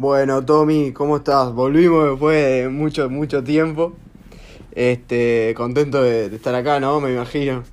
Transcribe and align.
Bueno, 0.00 0.44
Tommy, 0.44 0.92
¿cómo 0.92 1.18
estás? 1.18 1.52
Volvimos 1.52 2.10
después 2.10 2.42
de 2.42 2.68
mucho, 2.70 3.10
mucho 3.10 3.44
tiempo. 3.44 3.94
Este, 4.72 5.54
contento 5.56 6.02
de, 6.02 6.30
de 6.30 6.36
estar 6.36 6.54
acá, 6.54 6.80
¿no? 6.80 7.00
Me 7.00 7.12
imagino. 7.14 7.64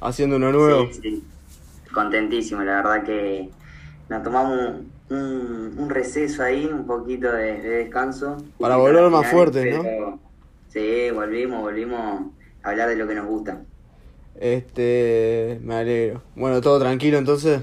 Haciendo 0.00 0.36
uno 0.36 0.52
nuevo. 0.52 0.88
Sí, 0.88 1.00
sí. 1.02 1.32
Contentísimo, 1.94 2.62
la 2.62 2.76
verdad 2.82 3.04
que 3.04 3.56
nos 4.08 4.22
tomamos 4.22 4.58
un, 4.58 5.00
un- 5.10 5.78
un 5.78 5.90
receso 5.90 6.42
ahí, 6.42 6.66
un 6.66 6.86
poquito 6.86 7.32
de, 7.32 7.62
de 7.62 7.68
descanso. 7.70 8.52
Para 8.60 8.76
volver 8.76 9.10
más 9.10 9.26
fuertes, 9.26 9.68
¿no? 9.68 9.90
Sí, 10.68 11.10
volvimos, 11.10 11.60
volvimos 11.62 12.34
a 12.62 12.70
hablar 12.70 12.88
de 12.88 12.96
lo 12.96 13.06
que 13.08 13.14
nos 13.14 13.26
gusta. 13.26 13.66
Este, 14.34 15.58
me 15.62 15.74
alegro. 15.76 16.22
Bueno, 16.34 16.60
todo 16.60 16.78
tranquilo 16.80 17.18
entonces. 17.18 17.62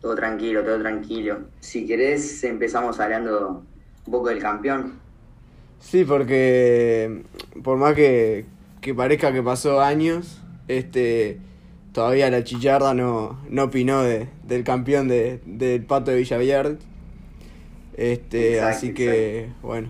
Todo 0.00 0.14
tranquilo, 0.14 0.62
todo 0.62 0.80
tranquilo. 0.80 1.38
Si 1.60 1.86
querés, 1.86 2.44
empezamos 2.44 3.00
hablando 3.00 3.64
un 4.06 4.12
poco 4.12 4.28
del 4.28 4.38
campeón. 4.38 5.00
Sí, 5.80 6.04
porque 6.04 7.22
por 7.62 7.78
más 7.78 7.94
que, 7.94 8.46
que 8.80 8.94
parezca 8.94 9.32
que 9.32 9.42
pasó 9.42 9.80
años, 9.80 10.40
este, 10.68 11.40
todavía 11.92 12.30
la 12.30 12.44
chillarda 12.44 12.94
no, 12.94 13.40
no 13.48 13.64
opinó 13.64 14.02
de, 14.02 14.28
del 14.44 14.64
campeón 14.64 15.08
de, 15.08 15.40
del 15.44 15.84
Pato 15.84 16.10
de 16.10 16.18
Villaverde. 16.18 16.78
Este, 17.94 18.54
Exacto, 18.54 18.76
así 18.76 18.94
que, 18.94 19.48
bueno. 19.62 19.88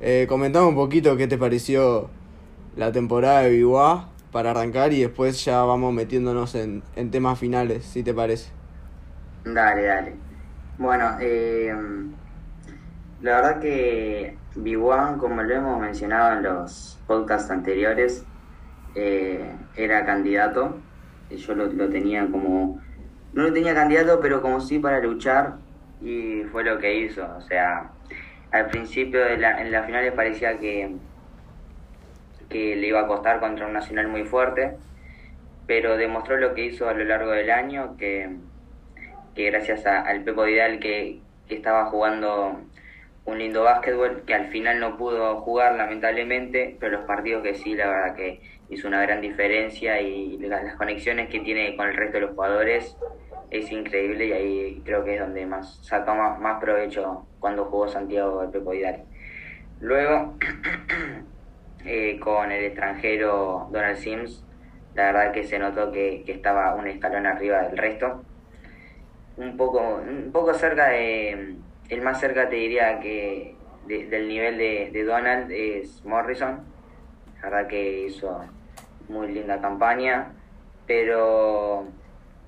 Eh, 0.00 0.26
comentamos 0.28 0.70
un 0.70 0.74
poquito 0.74 1.16
qué 1.16 1.28
te 1.28 1.38
pareció 1.38 2.10
la 2.76 2.92
temporada 2.92 3.42
de 3.42 3.50
Biguá 3.50 4.10
para 4.32 4.50
arrancar 4.50 4.92
y 4.92 5.00
después 5.00 5.44
ya 5.44 5.62
vamos 5.62 5.92
metiéndonos 5.92 6.54
en, 6.54 6.82
en 6.96 7.10
temas 7.10 7.38
finales, 7.38 7.84
si 7.84 8.02
te 8.02 8.12
parece. 8.14 8.50
Dale, 9.44 9.82
dale. 9.82 10.14
Bueno, 10.78 11.16
eh, 11.20 11.74
la 13.20 13.36
verdad 13.36 13.60
que 13.60 14.36
B1, 14.54 15.18
como 15.18 15.42
lo 15.42 15.54
hemos 15.54 15.80
mencionado 15.80 16.36
en 16.36 16.42
los 16.44 17.00
podcasts 17.06 17.50
anteriores, 17.50 18.24
eh, 18.94 19.52
era 19.76 20.04
candidato. 20.04 20.78
Yo 21.30 21.54
lo, 21.54 21.66
lo 21.66 21.88
tenía 21.88 22.26
como... 22.30 22.80
No 23.32 23.42
lo 23.44 23.52
tenía 23.52 23.74
candidato, 23.74 24.20
pero 24.20 24.42
como 24.42 24.60
sí 24.60 24.78
para 24.78 25.00
luchar 25.00 25.56
y 26.00 26.42
fue 26.52 26.64
lo 26.64 26.78
que 26.78 27.00
hizo. 27.00 27.26
O 27.36 27.40
sea, 27.40 27.90
al 28.50 28.68
principio 28.68 29.24
de 29.24 29.38
la, 29.38 29.60
en 29.60 29.72
las 29.72 29.86
finales 29.86 30.12
parecía 30.12 30.58
que, 30.58 30.94
que 32.48 32.76
le 32.76 32.86
iba 32.88 33.00
a 33.00 33.06
costar 33.06 33.40
contra 33.40 33.66
un 33.66 33.72
Nacional 33.72 34.08
muy 34.08 34.24
fuerte, 34.24 34.76
pero 35.66 35.96
demostró 35.96 36.36
lo 36.36 36.54
que 36.54 36.66
hizo 36.66 36.88
a 36.88 36.92
lo 36.94 37.04
largo 37.04 37.30
del 37.30 37.50
año, 37.50 37.96
que 37.96 38.36
que 39.34 39.46
gracias 39.50 39.86
a- 39.86 40.02
al 40.02 40.24
Pepo 40.24 40.44
Vidal 40.44 40.78
que, 40.80 41.24
que 41.46 41.54
estaba 41.56 41.86
jugando 41.86 42.70
un 43.24 43.38
lindo 43.38 43.62
básquetbol, 43.62 44.24
que 44.26 44.34
al 44.34 44.48
final 44.50 44.80
no 44.80 44.96
pudo 44.96 45.40
jugar 45.42 45.76
lamentablemente, 45.76 46.76
pero 46.80 46.98
los 46.98 47.06
partidos 47.06 47.42
que 47.42 47.54
sí, 47.54 47.74
la 47.74 47.88
verdad 47.88 48.16
que 48.16 48.42
hizo 48.68 48.88
una 48.88 49.00
gran 49.02 49.20
diferencia 49.20 50.00
y 50.00 50.38
la- 50.38 50.62
las 50.62 50.76
conexiones 50.76 51.28
que 51.28 51.40
tiene 51.40 51.76
con 51.76 51.88
el 51.88 51.96
resto 51.96 52.14
de 52.18 52.22
los 52.26 52.34
jugadores 52.34 52.96
es 53.50 53.70
increíble 53.70 54.26
y 54.28 54.32
ahí 54.32 54.82
creo 54.84 55.04
que 55.04 55.14
es 55.14 55.20
donde 55.20 55.46
más 55.46 55.78
saca 55.84 56.14
más, 56.14 56.38
más 56.40 56.60
provecho 56.60 57.28
cuando 57.38 57.66
jugó 57.66 57.88
Santiago 57.88 58.42
el 58.42 58.50
Pepo 58.50 58.70
Vidal. 58.70 59.06
Luego, 59.78 60.38
eh, 61.84 62.18
con 62.20 62.52
el 62.52 62.64
extranjero 62.64 63.68
Donald 63.72 63.96
Sims, 63.98 64.46
la 64.94 65.06
verdad 65.12 65.32
que 65.32 65.44
se 65.44 65.58
notó 65.58 65.90
que, 65.92 66.22
que 66.26 66.32
estaba 66.32 66.74
un 66.74 66.86
escalón 66.88 67.26
arriba 67.26 67.62
del 67.62 67.76
resto 67.78 68.26
un 69.42 69.56
poco 69.56 69.80
un 69.96 70.30
poco 70.32 70.54
cerca 70.54 70.88
de 70.90 71.58
el 71.88 72.02
más 72.02 72.20
cerca 72.20 72.48
te 72.48 72.56
diría 72.56 73.00
que 73.00 73.60
de- 73.82 74.06
del 74.08 74.28
nivel 74.28 74.58
de, 74.58 75.04
Donald 75.04 75.50
es 75.52 76.04
Morrison. 76.04 76.74
La 77.42 77.50
verdad 77.50 77.68
que 77.68 78.06
hizo 78.06 78.40
muy 79.08 79.28
linda 79.32 79.60
campaña 79.60 80.36
pero 80.86 81.92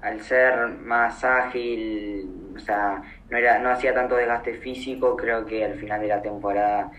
al 0.01 0.21
ser 0.23 0.69
más 0.81 1.25
ágil 1.25 2.53
o 2.57 2.59
sea 2.61 3.03
no 3.29 3.39
era 3.39 3.59
no 3.59 3.71
hacía 3.71 3.95
tanto 3.95 4.17
desgaste 4.17 4.55
físico 4.55 5.17
creo 5.17 5.47
que 5.47 5.65
al 5.65 5.75
final 5.79 6.01
de 6.01 6.09
la 6.09 6.23
temporada 6.23 6.91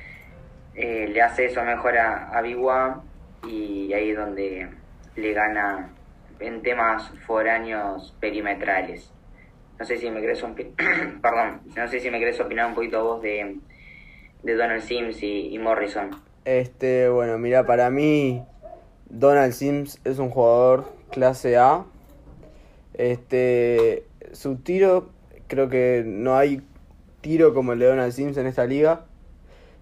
eh, 0.74 1.08
le 1.10 1.22
hace 1.22 1.46
eso 1.46 1.64
mejor 1.64 1.98
a, 1.98 2.30
a 2.38 2.42
Big 2.42 2.58
y 3.44 3.94
ahí 3.94 4.12
es 4.12 4.18
donde 4.18 4.70
le 5.16 5.34
gana 5.34 5.96
en 6.40 6.62
temas 6.64 7.12
foráneos 7.26 8.18
perimetrales 8.20 9.15
no 9.80 9.86
sé 9.86 9.98
si 9.98 10.10
me 10.10 10.22
querés 10.22 10.44
perdón, 11.22 11.62
no 11.76 11.88
sé 11.88 12.00
si 12.00 12.10
me 12.10 12.20
querés 12.20 12.40
opinar 12.40 12.68
un 12.68 12.76
poquito 12.76 13.04
vos 13.04 13.22
de, 13.22 13.58
de 14.44 14.56
Donald 14.56 14.82
Sims 14.82 15.22
y, 15.22 15.54
y 15.54 15.60
Morrison. 15.60 16.12
Este, 16.46 17.10
bueno, 17.10 17.38
mira, 17.38 17.66
para 17.66 17.90
mí 17.90 18.44
Donald 19.10 19.54
Sims 19.54 20.00
es 20.04 20.20
un 20.20 20.30
jugador 20.30 20.86
clase 21.12 21.58
A. 21.58 21.86
Este, 22.94 24.06
su 24.32 24.58
tiro, 24.58 25.10
creo 25.48 25.70
que 25.70 26.04
no 26.06 26.36
hay 26.36 26.62
tiro 27.22 27.54
como 27.54 27.74
el 27.74 27.80
de 27.80 27.88
Donald 27.88 28.14
Sims 28.14 28.38
en 28.38 28.48
esta 28.48 28.66
liga. 28.66 29.06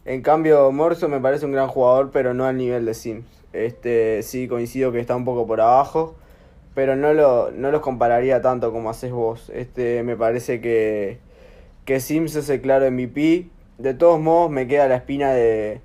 En 0.06 0.22
cambio, 0.22 0.72
Morrison 0.72 1.12
me 1.12 1.20
parece 1.20 1.46
un 1.46 1.52
gran 1.52 1.68
jugador, 1.68 2.12
pero 2.12 2.34
no 2.34 2.46
al 2.46 2.58
nivel 2.58 2.86
de 2.86 2.94
Sims. 2.94 3.26
Este, 3.54 4.24
sí 4.24 4.48
coincido 4.48 4.92
que 4.92 5.00
está 5.00 5.16
un 5.16 5.26
poco 5.26 5.46
por 5.46 5.62
abajo, 5.62 6.16
pero 6.76 6.96
no 6.96 7.14
lo 7.14 7.52
no 7.52 7.72
los 7.72 7.82
compararía 7.82 8.42
tanto 8.42 8.72
como 8.72 8.90
haces 8.90 9.12
vos. 9.12 9.50
Este, 9.54 10.04
me 10.04 10.16
parece 10.16 10.62
que 10.62 11.20
que 11.86 12.00
Sims 12.00 12.36
es 12.36 12.50
el 12.50 12.62
claro 12.62 12.90
MVP. 12.90 13.48
De 13.78 13.94
todos 13.94 14.20
modos, 14.20 14.52
me 14.52 14.68
queda 14.68 14.88
la 14.88 14.96
espina 14.96 15.34
de 15.34 15.82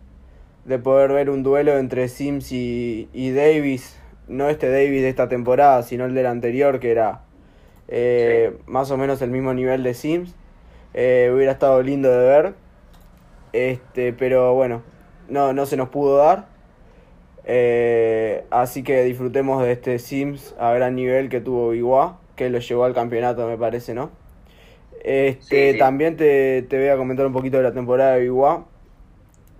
de 0.65 0.79
poder 0.79 1.13
ver 1.13 1.31
un 1.31 1.43
duelo 1.43 1.79
entre 1.79 2.09
Sims 2.09 2.53
y, 2.53 3.09
y 3.13 3.33
Davis. 3.33 3.99
No 4.29 4.51
este 4.51 4.71
Davis 4.71 5.03
de 5.03 5.09
esta 5.09 5.29
temporada, 5.29 5.83
sino 5.83 6.05
el 6.05 6.15
del 6.15 6.27
anterior, 6.27 6.79
que 6.81 6.91
era 6.91 7.23
eh, 7.89 8.55
más 8.67 8.91
o 8.91 8.99
menos 8.99 9.23
el 9.23 9.31
mismo 9.31 9.55
nivel 9.55 9.83
de 9.83 9.95
Sims. 9.95 10.35
Eh, 10.95 11.31
hubiera 11.35 11.53
estado 11.53 11.83
lindo 11.83 12.11
de 12.11 12.19
ver. 12.19 12.55
Este, 13.55 14.13
pero 14.13 14.55
bueno, 14.55 14.83
no, 15.29 15.53
no 15.55 15.65
se 15.67 15.77
nos 15.77 15.89
pudo 15.89 16.19
dar. 16.19 16.47
Eh, 17.49 18.45
así 18.51 18.85
que 18.85 19.05
disfrutemos 19.05 19.63
de 19.65 19.73
este 19.73 20.01
Sims 20.01 20.55
a 20.61 20.73
gran 20.75 20.97
nivel 20.97 21.31
que 21.31 21.41
tuvo 21.43 21.75
Iguá, 21.75 22.21
que 22.37 22.51
lo 22.51 22.61
llevó 22.61 22.85
al 22.85 22.95
campeonato, 22.95 23.49
me 23.49 23.59
parece, 23.59 23.95
¿no? 23.95 24.13
Este, 25.05 25.75
Sí, 25.75 25.79
sí. 25.79 25.79
también 25.79 26.17
te, 26.17 26.63
te 26.69 26.79
voy 26.79 26.89
a 26.89 26.97
comentar 26.97 27.27
un 27.27 27.33
poquito 27.33 27.59
de 27.59 27.65
la 27.65 27.73
temporada 27.75 28.17
de 28.17 28.25
Iguá. 28.27 28.67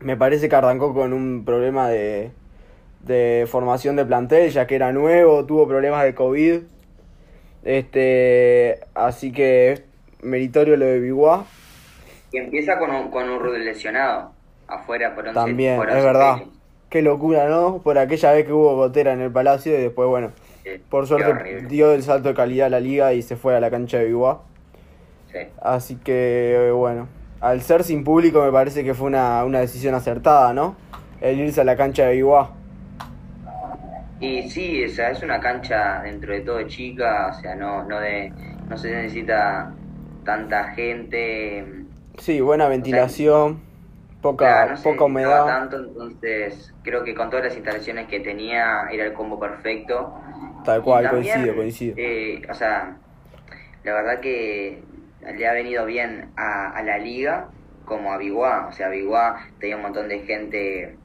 Me 0.01 0.17
parece 0.17 0.49
que 0.49 0.57
arrancó 0.57 0.95
con 0.95 1.13
un 1.13 1.45
problema 1.45 1.89
de, 1.89 2.33
de 3.01 3.47
formación 3.51 3.97
de 3.97 4.07
plantel, 4.07 4.51
ya 4.51 4.67
que 4.67 4.77
era 4.77 4.93
nuevo, 4.93 5.47
tuvo 5.47 5.69
problemas 5.69 6.05
de 6.05 6.15
COVID. 6.15 6.63
Este, 7.65 8.81
así 8.95 9.33
que 9.33 9.73
es 9.73 9.85
meritorio 10.23 10.77
lo 10.77 10.87
de 10.87 11.01
Biguá. 11.01 11.47
Y 12.31 12.39
empieza 12.39 12.79
con 12.79 12.91
un, 12.91 13.11
con 13.11 13.29
un 13.29 13.65
lesionado, 13.65 14.35
afuera 14.67 15.15
por 15.15 15.29
11 15.29 15.33
También, 15.33 15.75
por 15.75 15.91
es 15.91 16.03
11 16.03 16.05
verdad. 16.05 16.43
Qué 16.91 17.03
locura, 17.03 17.49
¿no? 17.49 17.79
Por 17.83 17.99
aquella 17.99 18.33
vez 18.33 18.47
que 18.47 18.53
hubo 18.53 18.75
gotera 18.77 19.13
en 19.13 19.21
el 19.21 19.31
Palacio 19.31 19.79
y 19.79 19.83
después, 19.83 20.09
bueno, 20.09 20.33
Sí, 20.65 20.71
por 20.89 21.07
suerte 21.07 21.67
dio 21.69 21.93
el 21.93 22.03
salto 22.03 22.29
de 22.29 22.35
calidad 22.35 22.67
a 22.67 22.71
la 22.71 22.81
liga 22.81 23.13
y 23.13 23.23
se 23.23 23.37
fue 23.37 23.57
a 23.57 23.61
la 23.61 23.71
cancha 23.71 23.99
de 23.99 24.07
Biguá. 24.07 24.41
Sí. 25.31 25.39
Así 25.61 25.97
que, 25.97 26.71
bueno, 26.75 27.09
al 27.41 27.61
ser 27.63 27.85
sin 27.85 28.05
público 28.05 28.43
me 28.43 28.51
parece 28.51 28.85
que 28.85 28.95
fue 28.95 29.07
una, 29.07 29.45
una 29.45 29.61
decisión 29.61 29.95
acertada, 29.95 30.53
¿no? 30.53 30.77
El 31.21 31.39
irse 31.41 31.61
a 31.61 31.65
la 31.65 31.77
cancha 31.77 32.07
de 32.07 32.15
Biguá. 32.15 32.51
Y 34.21 34.49
sí, 34.49 34.85
o 34.85 34.89
sea, 34.89 35.11
es 35.11 35.23
una 35.23 35.41
cancha 35.41 36.03
dentro 36.03 36.33
de 36.33 36.41
todo 36.41 36.63
chica, 36.65 37.31
o 37.31 37.41
sea, 37.41 37.55
no, 37.55 37.85
no, 37.85 38.01
de, 38.01 38.33
no 38.69 38.77
se 38.77 38.91
necesita 38.91 39.73
tanta 40.25 40.73
gente. 40.73 41.65
Sí, 42.19 42.41
buena 42.41 42.67
ventilación, 42.69 43.61
poca, 44.21 44.47
Claro, 44.47 44.77
no 44.77 44.83
poca 44.83 45.05
humedad. 45.05 45.47
tanto, 45.47 45.77
entonces 45.79 46.73
creo 46.83 47.03
que 47.05 47.15
con 47.15 47.29
todas 47.31 47.47
las 47.47 47.57
instalaciones 47.57 48.07
que 48.09 48.21
tenía 48.21 48.89
era 48.91 49.05
el 49.05 49.13
combo 49.13 49.39
perfecto. 49.41 50.15
Tal 50.65 50.83
cual, 50.83 51.05
también, 51.05 51.41
coincido, 51.41 51.55
coincido. 51.55 51.97
eh, 51.97 52.43
o 52.49 52.55
sea, 52.55 52.97
la 53.85 53.95
verdad 53.95 54.21
que 54.21 54.83
le 55.37 55.49
ha 55.49 55.53
venido 55.53 55.85
bien 55.87 56.33
a, 56.37 56.71
a 56.73 56.83
la 56.83 56.99
liga 56.99 57.51
como 57.85 58.13
a 58.13 58.19
Biguá. 58.19 58.67
O 58.69 58.73
sea, 58.73 58.89
Biguá 58.91 59.49
tenía 59.61 59.77
un 59.77 59.83
montón 59.83 60.09
de 60.09 60.21
gente 60.21 60.99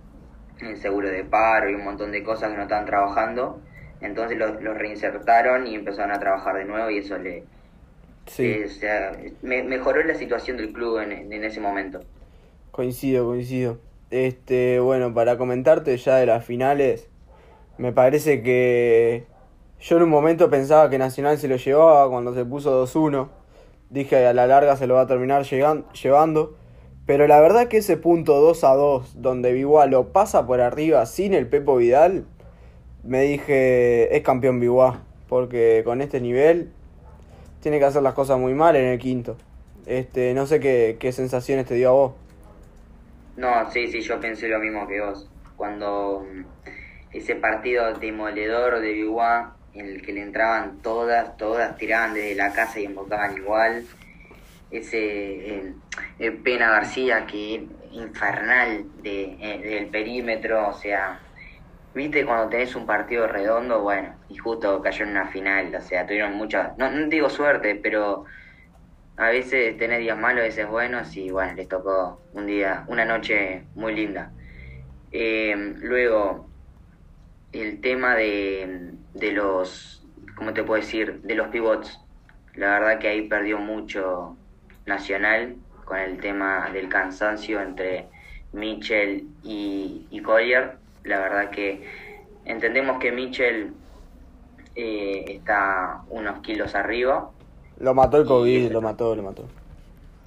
en 0.62 0.78
seguro 0.78 1.10
de 1.10 1.24
paro 1.26 1.70
y 1.70 1.76
un 1.76 1.84
montón 1.86 2.12
de 2.12 2.24
cosas 2.24 2.52
que 2.52 2.58
no 2.58 2.64
estaban 2.64 2.86
trabajando. 2.86 3.62
Entonces 4.02 4.38
los, 4.38 4.62
los 4.62 4.78
reinsertaron 4.78 5.68
y 5.68 5.76
empezaron 5.76 6.12
a 6.12 6.20
trabajar 6.20 6.56
de 6.58 6.66
nuevo 6.66 6.90
y 6.90 7.00
eso 7.00 7.18
le 7.18 7.48
Sí, 8.26 8.44
eh, 8.44 8.66
o 8.66 8.70
sea, 8.70 9.12
me- 9.42 9.64
mejoró 9.64 10.04
la 10.04 10.16
situación 10.16 10.58
del 10.58 10.74
club 10.74 11.00
en, 11.00 11.32
en 11.34 11.44
ese 11.44 11.60
momento. 11.62 12.02
Coincido, 12.74 13.26
coincido. 13.26 13.78
Este, 14.10 14.80
bueno, 14.80 15.14
para 15.14 15.38
comentarte 15.38 15.96
ya 15.96 16.16
de 16.16 16.26
las 16.26 16.44
finales, 16.44 17.08
me 17.78 17.94
parece 17.94 18.42
que 18.42 19.28
yo 19.80 19.98
en 19.98 20.04
un 20.04 20.10
momento 20.10 20.50
pensaba 20.50 20.90
que 20.90 20.98
Nacional 20.98 21.38
se 21.38 21.48
lo 21.48 21.56
llevaba 21.56 22.10
cuando 22.10 22.34
se 22.34 22.44
puso 22.44 22.84
2-1. 22.84 23.30
Dije 23.92 24.26
a 24.26 24.34
la 24.34 24.48
larga 24.48 24.76
se 24.76 24.88
lo 24.88 24.96
va 24.96 25.02
a 25.02 25.08
terminar 25.08 25.44
llevando. 25.44 26.56
Pero 27.06 27.28
la 27.28 27.40
verdad 27.42 27.68
que 27.68 27.78
ese 27.78 27.96
punto 27.96 28.42
2 28.42 28.64
a 28.64 28.74
2, 28.74 29.22
donde 29.22 29.54
Biguá 29.54 29.86
lo 29.86 30.12
pasa 30.12 30.48
por 30.48 30.60
arriba 30.60 31.06
sin 31.06 31.36
el 31.36 31.48
Pepo 31.48 31.76
Vidal, 31.76 32.26
me 33.04 33.22
dije, 33.22 34.16
es 34.16 34.24
campeón 34.24 34.60
Biguá. 34.60 35.04
Porque 35.30 35.84
con 35.86 36.02
este 36.02 36.20
nivel 36.22 36.72
tiene 37.60 37.78
que 37.78 37.86
hacer 37.86 38.02
las 38.02 38.16
cosas 38.16 38.40
muy 38.40 38.56
mal 38.56 38.76
en 38.76 38.86
el 38.86 38.98
quinto. 38.98 39.36
Este, 39.86 40.34
no 40.34 40.48
sé 40.48 40.60
qué, 40.60 40.98
qué 41.00 41.12
sensaciones 41.12 41.68
te 41.68 41.76
dio 41.76 41.90
a 41.90 41.92
vos. 41.92 42.23
No, 43.36 43.70
sí, 43.72 43.88
sí, 43.88 44.02
yo 44.02 44.20
pensé 44.20 44.48
lo 44.48 44.60
mismo 44.60 44.88
que 44.88 45.02
vos. 45.02 45.32
Cuando 45.56 46.22
mm, 46.22 46.46
ese 47.12 47.36
partido 47.36 47.94
demoledor 47.96 48.80
de 48.80 48.94
Biguá, 48.94 49.58
en 49.72 49.88
el 49.88 50.02
que 50.04 50.14
le 50.14 50.22
entraban 50.22 50.82
todas, 50.82 51.36
todas 51.38 51.76
tiraban 51.78 52.14
desde 52.14 52.36
la 52.36 52.54
casa 52.54 52.80
y 52.80 52.86
embocaban 52.86 53.38
igual. 53.38 53.86
Ese 54.70 55.76
Pena 56.44 56.72
García 56.72 57.26
que 57.26 57.68
infernal 57.92 58.86
de, 58.96 59.38
eh, 59.40 59.60
del 59.64 59.90
perímetro, 59.90 60.70
o 60.70 60.74
sea, 60.74 61.22
viste 61.94 62.26
cuando 62.26 62.50
tenés 62.50 62.76
un 62.76 62.86
partido 62.86 63.28
redondo, 63.28 63.82
bueno, 63.82 64.20
y 64.28 64.38
justo 64.38 64.82
cayó 64.82 65.04
en 65.06 65.12
una 65.12 65.28
final, 65.30 65.74
o 65.76 65.82
sea, 65.82 66.06
tuvieron 66.06 66.34
mucha, 66.36 66.74
no, 66.78 66.90
no 66.92 67.08
digo 67.08 67.30
suerte, 67.30 67.76
pero 67.76 68.26
a 69.18 69.30
veces 69.30 69.78
tenés 69.78 70.00
días 70.00 70.18
malos, 70.18 70.42
a 70.42 70.46
veces 70.46 70.68
buenos, 70.68 71.16
y 71.16 71.30
bueno, 71.30 71.54
les 71.54 71.68
tocó 71.68 72.22
un 72.34 72.48
día, 72.48 72.84
una 72.88 73.06
noche 73.06 73.64
muy 73.76 73.94
linda. 73.96 74.32
Eh, 75.12 75.76
luego, 75.82 76.50
el 77.52 77.82
tema 77.82 78.16
de, 78.16 78.94
de 79.14 79.32
los, 79.32 80.06
¿cómo 80.36 80.54
te 80.54 80.64
puedo 80.64 80.82
decir? 80.82 81.22
De 81.22 81.36
los 81.36 81.50
pivots. 81.50 82.00
La 82.56 82.80
verdad 82.80 83.00
que 83.00 83.08
ahí 83.08 83.28
perdió 83.28 83.60
mucho 83.60 84.38
Nacional 84.86 85.56
con 85.86 85.98
el 85.98 86.20
tema 86.20 86.70
del 86.72 86.90
cansancio 86.90 87.62
entre 87.62 88.08
Mitchell 88.52 89.28
y, 89.44 90.08
y 90.10 90.22
Collier. 90.22 90.78
La 91.04 91.20
verdad 91.20 91.50
que 91.52 91.88
entendemos 92.46 93.00
que 93.00 93.12
Mitchell 93.12 93.74
eh, 94.76 95.24
está 95.28 96.02
unos 96.10 96.40
kilos 96.40 96.76
arriba. 96.76 97.32
Lo 97.80 97.94
mató 97.94 98.18
el 98.18 98.26
COVID, 98.26 98.72
lo 98.72 98.82
mató, 98.82 99.16
lo 99.16 99.24
mató. 99.24 99.46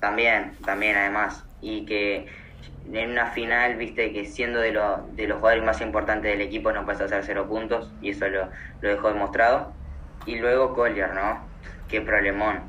También, 0.00 0.52
también 0.64 0.96
además. 0.96 1.44
Y 1.60 1.86
que 1.86 2.26
en 2.92 3.10
una 3.10 3.26
final, 3.26 3.76
viste, 3.76 4.12
que 4.12 4.26
siendo 4.26 4.60
de, 4.60 4.78
de 5.14 5.26
los 5.26 5.38
jugadores 5.38 5.64
más 5.64 5.80
importantes 5.80 6.30
del 6.30 6.40
equipo 6.40 6.72
no 6.72 6.84
puedes 6.84 7.00
hacer 7.00 7.24
cero 7.24 7.46
puntos, 7.48 7.90
y 8.00 8.10
eso 8.10 8.28
lo, 8.28 8.48
lo 8.80 8.88
dejó 8.88 9.08
demostrado. 9.08 9.72
Y 10.26 10.36
luego 10.36 10.74
Collier, 10.74 11.14
¿no? 11.14 11.40
Qué 11.88 12.00
problemón. 12.00 12.60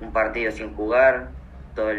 Un 0.00 0.12
partido 0.12 0.50
sin 0.50 0.74
jugar, 0.74 1.28
todo 1.74 1.92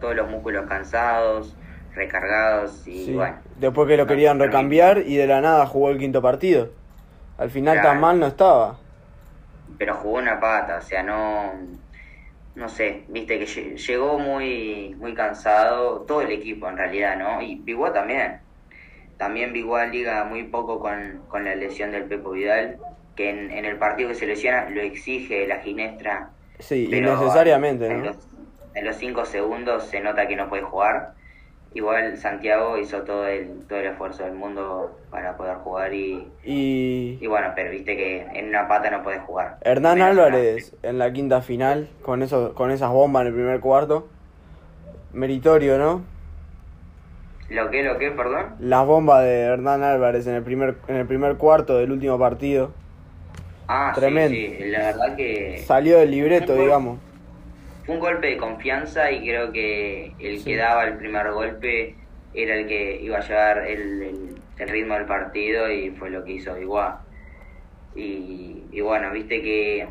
todos 0.00 0.14
los 0.16 0.28
músculos 0.28 0.66
cansados, 0.66 1.54
recargados, 1.94 2.86
y 2.86 3.12
bueno. 3.14 3.36
Después 3.58 3.88
que 3.88 3.96
lo 3.96 4.06
querían 4.06 4.38
recambiar 4.38 4.98
y 4.98 5.16
de 5.16 5.26
la 5.26 5.40
nada 5.40 5.66
jugó 5.66 5.90
el 5.90 5.98
quinto 5.98 6.20
partido. 6.20 6.70
Al 7.38 7.50
final 7.50 7.80
tan 7.82 8.00
mal 8.00 8.18
no 8.18 8.26
estaba. 8.26 8.78
Pero 9.78 9.94
jugó 9.96 10.18
una 10.18 10.40
pata, 10.40 10.78
o 10.78 10.82
sea, 10.82 11.02
no 11.02 11.52
no 12.54 12.68
sé, 12.68 13.04
viste 13.08 13.38
que 13.38 13.46
llegó 13.76 14.18
muy, 14.18 14.94
muy 14.98 15.14
cansado, 15.14 16.02
todo 16.02 16.22
el 16.22 16.30
equipo 16.30 16.68
en 16.68 16.76
realidad, 16.76 17.16
¿no? 17.16 17.42
Y 17.42 17.56
Biguá 17.56 17.92
también. 17.92 18.38
También 19.16 19.52
Biguá 19.52 19.86
liga 19.86 20.24
muy 20.24 20.44
poco 20.44 20.78
con, 20.78 21.22
con 21.28 21.44
la 21.44 21.54
lesión 21.56 21.90
del 21.90 22.04
Pepo 22.04 22.30
Vidal, 22.30 22.78
que 23.16 23.30
en, 23.30 23.50
en, 23.50 23.64
el 23.64 23.76
partido 23.76 24.08
que 24.08 24.14
se 24.14 24.26
lesiona 24.26 24.68
lo 24.70 24.82
exige 24.82 25.46
la 25.46 25.58
ginestra. 25.60 26.30
Sí, 26.60 26.84
innecesariamente, 26.84 27.88
¿no? 27.88 27.94
En 27.94 28.04
los, 28.04 28.16
en 28.74 28.84
los 28.84 28.96
cinco 28.96 29.24
segundos 29.24 29.86
se 29.88 30.00
nota 30.00 30.28
que 30.28 30.36
no 30.36 30.48
puede 30.48 30.62
jugar 30.62 31.14
igual 31.74 32.16
Santiago 32.16 32.78
hizo 32.78 33.02
todo 33.02 33.26
el, 33.26 33.66
todo 33.68 33.80
el 33.80 33.86
esfuerzo 33.86 34.24
del 34.24 34.34
mundo 34.34 34.96
para 35.10 35.36
poder 35.36 35.56
jugar 35.56 35.92
y, 35.92 36.26
y, 36.44 37.26
bueno, 37.26 37.48
pero 37.54 37.70
viste 37.70 37.96
que 37.96 38.22
en 38.32 38.48
una 38.48 38.68
pata 38.68 38.90
no 38.90 39.02
puede 39.02 39.18
jugar. 39.18 39.58
Hernán 39.60 40.00
Álvarez 40.00 40.74
en 40.82 40.98
la 40.98 41.12
quinta 41.12 41.42
final 41.42 41.88
con 42.02 42.22
eso, 42.22 42.54
con 42.54 42.70
esas 42.70 42.90
bombas 42.90 43.22
en 43.22 43.26
el 43.28 43.34
primer 43.34 43.60
cuarto. 43.60 44.08
Meritorio, 45.12 45.78
¿no? 45.78 46.02
¿Lo 47.50 47.70
que, 47.70 47.82
lo 47.82 47.98
que, 47.98 48.10
perdón? 48.10 48.54
Las 48.58 48.86
bombas 48.86 49.22
de 49.22 49.40
Hernán 49.42 49.82
Álvarez 49.82 50.26
en 50.26 50.34
el 50.34 50.42
primer, 50.42 50.76
en 50.88 50.96
el 50.96 51.06
primer 51.06 51.36
cuarto 51.36 51.76
del 51.76 51.92
último 51.92 52.18
partido. 52.18 52.72
Ah, 53.68 53.92
Tremendo. 53.94 54.34
Sí, 54.34 54.56
la 54.66 54.78
verdad 54.78 55.16
que... 55.16 55.58
Salió 55.58 55.98
del 55.98 56.10
libreto, 56.10 56.54
digamos 56.54 56.98
fue 57.84 57.94
un 57.94 58.00
golpe 58.00 58.28
de 58.28 58.36
confianza 58.36 59.10
y 59.10 59.20
creo 59.20 59.52
que 59.52 60.12
el 60.18 60.42
que 60.42 60.56
daba 60.56 60.84
el 60.84 60.96
primer 60.96 61.30
golpe 61.32 61.94
era 62.32 62.56
el 62.56 62.66
que 62.66 63.00
iba 63.00 63.18
a 63.18 63.20
llevar 63.20 63.58
el, 63.66 64.34
ritmo 64.56 64.94
del 64.94 65.06
partido 65.06 65.70
y 65.70 65.90
fue 65.90 66.10
lo 66.10 66.24
que 66.24 66.32
hizo 66.32 66.58
igual. 66.58 66.96
Y, 67.94 68.64
y 68.72 68.80
bueno, 68.80 69.10
viste 69.12 69.42
que 69.42 69.88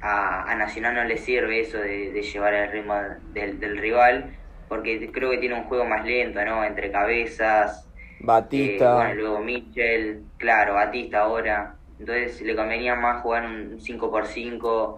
a, 0.00 0.54
Nacional 0.56 0.94
no 0.94 1.04
le 1.04 1.16
sirve 1.16 1.60
eso 1.60 1.78
de, 1.78 2.22
llevar 2.22 2.54
el 2.54 2.72
ritmo 2.72 2.94
del, 3.32 3.78
rival, 3.78 4.36
porque 4.68 5.10
creo 5.12 5.30
que 5.30 5.38
tiene 5.38 5.56
un 5.56 5.64
juego 5.64 5.84
más 5.84 6.04
lento, 6.04 6.44
¿no? 6.44 6.64
Entre 6.64 6.90
cabezas. 6.90 7.88
Batista. 8.20 8.90
Eh, 8.90 8.94
bueno, 8.94 9.14
luego 9.14 9.38
Mitchell, 9.40 10.22
claro, 10.38 10.74
Batista 10.74 11.20
ahora. 11.20 11.74
Entonces 11.98 12.40
le 12.42 12.56
convenía 12.56 12.94
más 12.94 13.22
jugar 13.22 13.44
un 13.44 13.78
5x5 13.78 14.96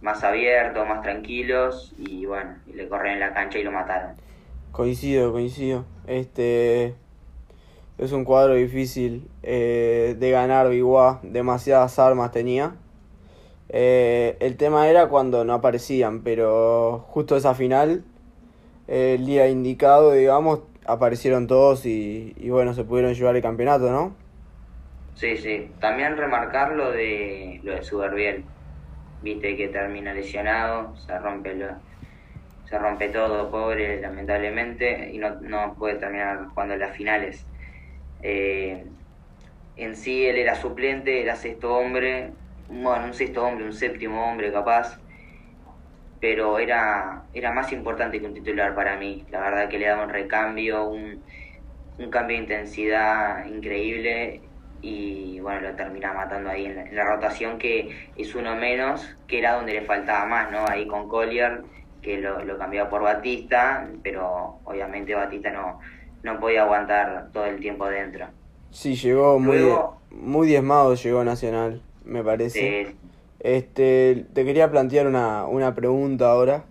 más 0.00 0.22
abiertos, 0.22 0.86
más 0.86 1.02
tranquilos 1.02 1.94
y 1.98 2.26
bueno, 2.26 2.56
y 2.66 2.72
le 2.74 2.88
corren 2.88 3.14
en 3.14 3.20
la 3.20 3.34
cancha 3.34 3.58
y 3.58 3.64
lo 3.64 3.72
mataron. 3.72 4.12
Coincido, 4.72 5.32
coincido. 5.32 5.84
Este 6.06 6.94
es 7.98 8.12
un 8.12 8.24
cuadro 8.24 8.54
difícil 8.54 9.28
eh, 9.42 10.14
de 10.18 10.30
ganar 10.30 10.68
Biguá, 10.68 11.20
demasiadas 11.22 11.98
armas 11.98 12.30
tenía. 12.30 12.74
Eh, 13.68 14.36
el 14.40 14.56
tema 14.56 14.88
era 14.88 15.08
cuando 15.08 15.44
no 15.44 15.54
aparecían, 15.54 16.22
pero 16.22 17.04
justo 17.08 17.36
esa 17.36 17.54
final, 17.54 18.04
el 18.86 19.26
día 19.26 19.48
indicado, 19.48 20.12
digamos, 20.12 20.60
aparecieron 20.86 21.46
todos 21.46 21.86
y, 21.86 22.34
y 22.36 22.50
bueno, 22.50 22.74
se 22.74 22.84
pudieron 22.84 23.14
llevar 23.14 23.34
el 23.34 23.42
campeonato, 23.42 23.90
¿no? 23.90 24.14
Sí, 25.16 25.38
sí. 25.38 25.70
También 25.80 26.16
remarcar 26.16 26.72
lo 26.72 26.92
de, 26.92 27.60
lo 27.64 27.72
de 27.72 27.82
Suberbiel 27.82 28.44
viste 29.26 29.56
que 29.56 29.68
termina 29.68 30.14
lesionado, 30.14 30.96
se 30.96 31.18
rompe 31.18 31.54
lo, 31.54 31.66
se 32.68 32.78
rompe 32.78 33.08
todo, 33.08 33.50
pobre, 33.50 34.00
lamentablemente, 34.00 35.10
y 35.12 35.18
no, 35.18 35.40
no 35.40 35.74
puede 35.78 35.96
terminar 35.96 36.46
jugando 36.48 36.76
las 36.76 36.96
finales. 36.96 37.44
Eh, 38.22 38.86
en 39.76 39.96
sí 39.96 40.26
él 40.26 40.36
era 40.38 40.54
suplente, 40.54 41.22
era 41.22 41.34
sexto 41.36 41.76
hombre, 41.76 42.32
bueno, 42.68 43.06
un 43.06 43.14
sexto 43.14 43.44
hombre, 43.44 43.64
un 43.64 43.72
séptimo 43.72 44.24
hombre 44.30 44.52
capaz, 44.52 44.98
pero 46.20 46.58
era, 46.58 47.24
era 47.32 47.52
más 47.52 47.72
importante 47.72 48.20
que 48.20 48.26
un 48.26 48.34
titular 48.34 48.74
para 48.74 48.96
mí. 48.96 49.26
La 49.30 49.40
verdad 49.40 49.68
que 49.68 49.78
le 49.78 49.86
daba 49.86 50.04
un 50.04 50.10
recambio, 50.10 50.88
un, 50.88 51.24
un 51.98 52.10
cambio 52.10 52.36
de 52.36 52.42
intensidad 52.44 53.46
increíble 53.46 54.42
y 54.86 55.40
bueno, 55.40 55.62
lo 55.62 55.74
termina 55.74 56.12
matando 56.12 56.48
ahí 56.50 56.66
en 56.66 56.94
la, 56.94 57.04
rotación 57.04 57.58
que 57.58 58.08
es 58.16 58.34
uno 58.36 58.54
menos, 58.54 59.04
que 59.26 59.40
era 59.40 59.54
donde 59.54 59.72
le 59.72 59.82
faltaba 59.82 60.24
más, 60.26 60.52
¿no? 60.52 60.64
Ahí 60.68 60.86
con 60.86 61.08
Collier, 61.08 61.62
que 62.02 62.18
lo, 62.18 62.44
lo 62.44 62.56
cambiaba 62.56 62.88
por 62.88 63.02
Batista, 63.02 63.88
pero 64.04 64.60
obviamente 64.64 65.14
Batista 65.14 65.50
no, 65.50 65.80
no 66.22 66.38
podía 66.38 66.62
aguantar 66.62 67.30
todo 67.32 67.46
el 67.46 67.58
tiempo 67.58 67.86
dentro. 67.88 68.26
Sí, 68.70 68.94
llegó 68.94 69.40
muy, 69.40 69.58
muy 70.10 70.46
diezmado, 70.46 70.94
llegó 70.94 71.24
Nacional, 71.24 71.82
me 72.04 72.22
parece. 72.22 72.94
Este, 73.40 74.24
te 74.34 74.44
quería 74.44 74.70
plantear 74.70 75.08
una, 75.08 75.46
una 75.46 75.74
pregunta 75.74 76.30
ahora. 76.30 76.62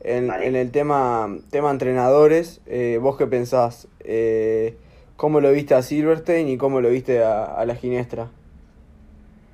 En, 0.00 0.30
en 0.30 0.56
el 0.56 0.70
tema, 0.70 1.38
tema 1.50 1.70
entrenadores, 1.70 2.60
eh, 2.66 2.98
¿vos 3.00 3.16
qué 3.16 3.26
pensás? 3.26 3.88
Eh, 4.00 4.76
¿Cómo 5.16 5.40
lo 5.40 5.50
viste 5.50 5.74
a 5.74 5.80
Silverstein 5.80 6.46
y 6.48 6.58
cómo 6.58 6.82
lo 6.82 6.90
viste 6.90 7.24
a, 7.24 7.64
la 7.64 7.74
Ginestra? 7.74 8.28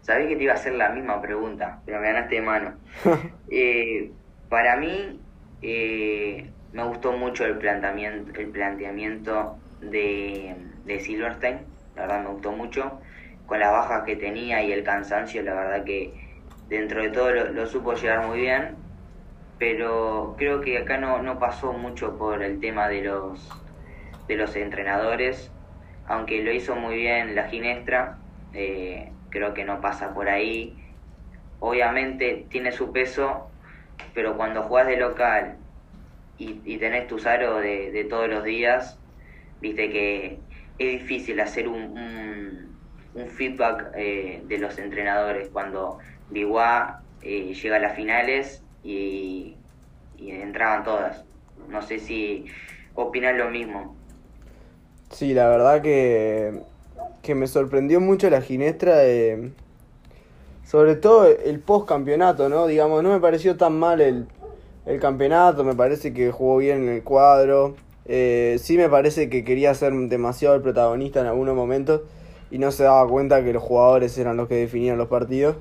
Sabés 0.03 0.27
que 0.27 0.35
te 0.35 0.43
iba 0.43 0.55
a 0.55 0.57
hacer 0.57 0.75
la 0.75 0.89
misma 0.89 1.23
pregunta, 1.23 1.81
pero 1.87 2.01
me 2.01 2.09
ganaste 2.09 2.35
de 2.37 2.43
mano. 2.43 2.73
Eh, 3.55 4.11
para 4.49 4.77
mí, 4.77 5.21
eh, 5.61 6.51
me 6.73 6.85
gustó 6.85 7.13
mucho 7.13 7.45
el 7.45 7.59
planteamiento, 7.59 8.41
el 8.41 8.49
planteamiento 8.49 9.59
de, 9.83 10.57
Silverstein, 11.01 11.59
la 11.95 12.03
verdad 12.03 12.23
me 12.23 12.31
gustó 12.31 12.53
mucho. 12.53 12.99
Con 13.47 13.61
las 13.61 13.71
bajas 13.71 14.05
que 14.05 14.17
tenía 14.17 14.63
y 14.63 14.73
el 14.73 14.83
cansancio, 14.83 15.43
la 15.43 15.53
verdad 15.53 15.85
que 15.85 16.15
dentro 16.71 17.03
de 17.03 17.11
todo 17.11 17.31
lo, 17.31 17.67
supo 17.67 17.93
llegar 17.93 18.27
muy 18.27 18.41
bien. 18.41 18.77
Pero 19.59 20.35
creo 20.39 20.61
que 20.61 20.79
acá 20.79 20.97
no, 20.97 21.23
no 21.23 21.39
pasó 21.39 21.75
mucho 21.75 22.17
por 22.17 22.43
el 22.43 22.59
tema 22.59 22.89
de 22.89 23.03
los 23.03 23.62
de 24.29 24.37
los 24.37 24.57
entrenadores, 24.57 25.51
aunque 26.07 26.43
lo 26.43 26.53
hizo 26.53 26.77
muy 26.77 26.97
bien 26.97 27.35
la 27.35 27.49
Ginestra, 27.49 28.19
eh, 28.53 29.13
creo 29.31 29.55
que 29.55 29.65
no 29.65 29.81
pasa 29.81 30.15
por 30.15 30.29
ahí. 30.29 30.77
Obviamente 31.61 32.47
tiene 32.51 32.73
su 32.73 32.93
peso 32.93 33.53
pero 34.15 34.37
cuando 34.37 34.63
jugás 34.63 34.87
de 34.87 34.97
local 34.97 35.57
y, 36.39 36.61
y 36.65 36.79
tenés 36.79 37.07
tus 37.07 37.27
aros 37.27 37.63
de, 37.63 38.07
todos 38.09 38.29
los 38.29 38.45
días, 38.45 38.99
viste 39.61 39.91
que 39.91 40.39
es 40.79 41.01
difícil 41.01 41.41
hacer 41.41 41.69
un, 41.69 41.97
un, 41.99 42.81
un 43.15 43.29
feedback 43.29 43.93
eh, 43.97 44.43
de 44.45 44.59
los 44.59 44.79
entrenadores 44.79 45.49
cuando 45.51 45.99
Biguá 46.31 47.03
eh, 47.21 47.55
llega 47.55 47.77
a 47.77 47.81
las 47.81 47.97
finales 47.97 48.65
y, 48.83 49.57
y 50.17 50.31
entraban 50.31 50.85
todas. 50.85 51.25
No 51.69 51.83
sé 51.83 51.99
si 51.99 52.47
opinan 52.95 53.39
lo 53.39 53.51
mismo. 53.51 53.97
Sí, 55.13 55.35
la 55.35 55.49
verdad 55.49 55.83
que, 55.83 56.63
que 57.23 57.35
me 57.35 57.47
sorprendió 57.47 58.01
mucho 58.01 58.31
la 58.31 58.41
ginestra 58.41 58.97
de... 58.97 59.53
Sobre 60.65 60.97
todo 60.97 61.27
el 61.27 61.61
post 61.61 61.87
campeonato, 61.87 62.49
¿no? 62.49 62.67
Digamos, 62.67 63.03
no 63.03 63.11
me 63.11 63.21
pareció 63.21 63.57
tan 63.57 63.79
mal 63.79 64.01
el, 64.01 64.27
el 64.87 65.01
campeonato, 65.01 65.65
me 65.65 65.75
parece 65.75 66.15
que 66.15 66.31
jugó 66.31 66.57
bien 66.57 66.85
en 66.85 66.89
el 66.89 67.03
cuadro. 67.03 67.75
Eh, 68.07 68.57
sí 68.59 68.79
me 68.79 68.89
parece 68.89 69.29
que 69.29 69.45
quería 69.45 69.75
ser 69.75 69.93
demasiado 69.93 70.55
el 70.55 70.63
protagonista 70.63 71.21
en 71.21 71.27
algunos 71.27 71.55
momentos 71.55 72.01
y 72.51 72.59
no 72.59 72.73
se 72.73 72.85
daba 72.85 73.07
cuenta 73.07 73.45
que 73.45 73.53
los 73.53 73.63
jugadores 73.63 74.17
eran 74.19 74.37
los 74.37 74.49
que 74.49 74.55
definían 74.55 74.97
los 74.97 75.09
partidos. 75.09 75.57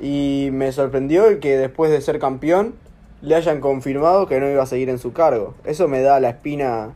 Y 0.00 0.50
me 0.52 0.70
sorprendió 0.72 1.26
el 1.26 1.40
que 1.40 1.56
después 1.56 1.90
de 1.90 2.00
ser 2.02 2.18
campeón 2.18 2.74
le 3.22 3.36
hayan 3.36 3.60
confirmado 3.60 4.26
que 4.26 4.38
no 4.38 4.50
iba 4.50 4.62
a 4.62 4.66
seguir 4.66 4.90
en 4.90 4.98
su 4.98 5.12
cargo. 5.12 5.54
Eso 5.64 5.88
me 5.88 6.02
da 6.02 6.20
la 6.20 6.30
espina 6.30 6.94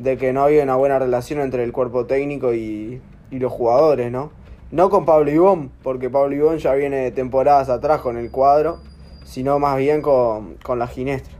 de 0.00 0.16
que 0.16 0.32
no 0.32 0.42
había 0.42 0.62
una 0.62 0.76
buena 0.76 0.98
relación 0.98 1.40
entre 1.40 1.64
el 1.64 1.72
cuerpo 1.72 2.06
técnico 2.06 2.54
y, 2.54 3.00
y 3.30 3.38
los 3.38 3.52
jugadores, 3.52 4.10
¿no? 4.10 4.32
No 4.70 4.90
con 4.90 5.04
Pablo 5.04 5.30
Ibón, 5.30 5.70
porque 5.82 6.10
Pablo 6.10 6.34
Ibón 6.34 6.58
ya 6.58 6.74
viene 6.74 6.98
de 6.98 7.10
temporadas 7.10 7.68
atrás 7.68 8.00
con 8.00 8.16
el 8.16 8.30
cuadro, 8.30 8.80
sino 9.24 9.58
más 9.58 9.78
bien 9.78 10.02
con, 10.02 10.56
con 10.62 10.78
la 10.78 10.86
ginestra. 10.86 11.34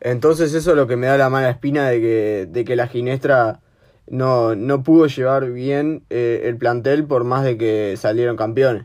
Entonces 0.00 0.52
eso 0.52 0.70
es 0.70 0.76
lo 0.76 0.86
que 0.86 0.96
me 0.96 1.06
da 1.06 1.16
la 1.16 1.30
mala 1.30 1.50
espina 1.50 1.88
de 1.88 2.00
que, 2.00 2.48
de 2.50 2.64
que 2.64 2.76
la 2.76 2.86
ginestra 2.86 3.60
no, 4.06 4.54
no 4.54 4.82
pudo 4.82 5.06
llevar 5.06 5.50
bien 5.50 6.04
eh, 6.10 6.42
el 6.44 6.58
plantel 6.58 7.06
por 7.06 7.24
más 7.24 7.42
de 7.42 7.56
que 7.56 7.96
salieron 7.96 8.36
campeones. 8.36 8.84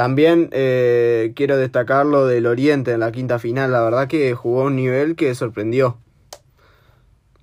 También 0.00 0.48
eh, 0.52 1.32
quiero 1.36 1.58
destacar 1.58 2.06
lo 2.06 2.26
del 2.26 2.46
Oriente 2.46 2.92
en 2.92 3.00
la 3.00 3.12
quinta 3.12 3.38
final. 3.38 3.70
La 3.70 3.82
verdad 3.82 4.08
que 4.08 4.32
jugó 4.32 4.62
a 4.62 4.64
un 4.68 4.76
nivel 4.76 5.14
que 5.14 5.34
sorprendió. 5.34 5.98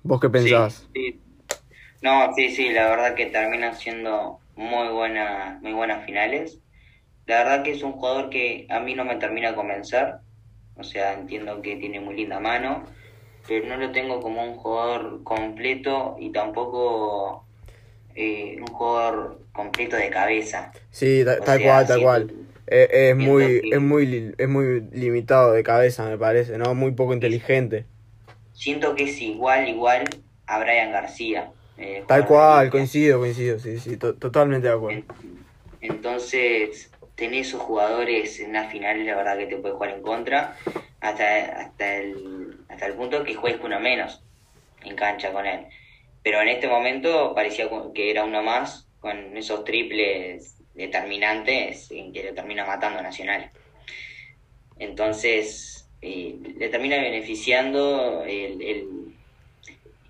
¿Vos 0.02 0.20
qué 0.20 0.28
pensabas? 0.28 0.88
Sí, 0.92 1.20
sí. 1.46 1.54
No, 2.02 2.34
sí, 2.34 2.48
sí, 2.48 2.70
la 2.70 2.88
verdad 2.88 3.14
que 3.14 3.26
terminan 3.26 3.76
siendo 3.76 4.40
muy 4.56 4.88
buenas, 4.88 5.62
muy 5.62 5.72
buenas 5.72 6.04
finales. 6.04 6.58
La 7.26 7.44
verdad 7.44 7.62
que 7.62 7.70
es 7.70 7.84
un 7.84 7.92
jugador 7.92 8.28
que 8.28 8.66
a 8.70 8.80
mí 8.80 8.92
no 8.96 9.04
me 9.04 9.14
termina 9.14 9.50
de 9.50 9.54
convencer. 9.54 10.14
O 10.74 10.82
sea, 10.82 11.12
entiendo 11.12 11.62
que 11.62 11.76
tiene 11.76 12.00
muy 12.00 12.16
linda 12.16 12.40
mano, 12.40 12.82
pero 13.46 13.68
no 13.68 13.76
lo 13.76 13.92
tengo 13.92 14.20
como 14.20 14.42
un 14.42 14.56
jugador 14.56 15.22
completo 15.22 16.16
y 16.18 16.32
tampoco 16.32 17.44
eh, 18.16 18.56
un 18.58 18.66
jugador 18.66 19.42
completo 19.52 19.94
de 19.94 20.10
cabeza. 20.10 20.72
Sí, 20.90 21.22
tal, 21.24 21.38
tal 21.44 21.62
cual, 21.62 21.86
tal 21.86 22.02
cual. 22.02 22.32
Es, 22.70 22.88
es 22.92 23.16
muy, 23.16 23.62
es 23.72 23.80
muy, 23.80 24.34
es 24.36 24.48
muy 24.48 24.82
limitado 24.92 25.52
de 25.52 25.62
cabeza, 25.62 26.06
me 26.08 26.18
parece, 26.18 26.58
¿no? 26.58 26.74
Muy 26.74 26.92
poco 26.92 27.14
inteligente. 27.14 27.86
Siento 28.52 28.94
que 28.94 29.04
es 29.04 29.20
igual, 29.22 29.68
igual 29.68 30.04
a 30.46 30.58
Brian 30.58 30.92
García. 30.92 31.50
Eh, 31.78 32.04
tal 32.06 32.26
cual, 32.26 32.70
coincido, 32.70 33.20
coincido, 33.20 33.58
sí, 33.58 33.78
sí, 33.78 33.96
to 33.96 34.14
totalmente 34.14 34.68
de 34.68 34.74
acuerdo. 34.74 35.02
Entonces, 35.80 36.90
tener 37.14 37.40
esos 37.40 37.60
jugadores 37.62 38.38
en 38.40 38.50
una 38.50 38.68
final, 38.68 39.06
la 39.06 39.16
verdad 39.16 39.38
que 39.38 39.46
te 39.46 39.56
puede 39.56 39.74
jugar 39.74 39.90
en 39.90 40.02
contra, 40.02 40.56
hasta, 41.00 41.44
hasta, 41.60 41.96
el, 41.96 42.58
hasta 42.68 42.86
el 42.86 42.94
punto 42.94 43.24
que 43.24 43.34
juegues 43.34 43.60
con 43.60 43.72
uno 43.72 43.80
menos 43.80 44.22
en 44.84 44.96
cancha 44.96 45.32
con 45.32 45.46
él. 45.46 45.66
Pero 46.22 46.42
en 46.42 46.48
este 46.48 46.68
momento 46.68 47.34
parecía 47.34 47.68
que 47.94 48.10
era 48.10 48.24
uno 48.24 48.42
más 48.42 48.88
con 49.00 49.36
esos 49.36 49.64
triples 49.64 50.57
determinantes 50.78 51.90
en 51.90 52.12
que 52.12 52.22
le 52.22 52.32
termina 52.32 52.64
matando 52.64 53.00
a 53.00 53.02
Nacional. 53.02 53.50
Entonces, 54.78 55.90
eh, 56.00 56.36
le 56.56 56.68
termina 56.68 56.96
beneficiando 56.96 58.22
el, 58.24 58.62
el, 58.62 59.14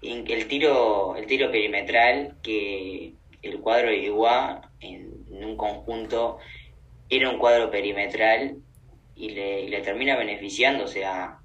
el, 0.02 0.48
tiro 0.48 1.16
el 1.16 1.26
tiro 1.26 1.50
perimetral 1.50 2.36
que 2.42 3.14
el 3.42 3.60
cuadro 3.60 3.88
de 3.88 3.96
Iguá 3.96 4.70
en, 4.80 5.24
en, 5.30 5.44
un 5.44 5.56
conjunto 5.56 6.38
era 7.08 7.30
un 7.30 7.38
cuadro 7.38 7.70
perimetral 7.70 8.58
y 9.16 9.30
le, 9.30 9.62
y 9.62 9.68
le 9.68 9.80
termina 9.80 10.16
beneficiando, 10.16 10.84
o 10.84 10.88
sea, 10.88 11.38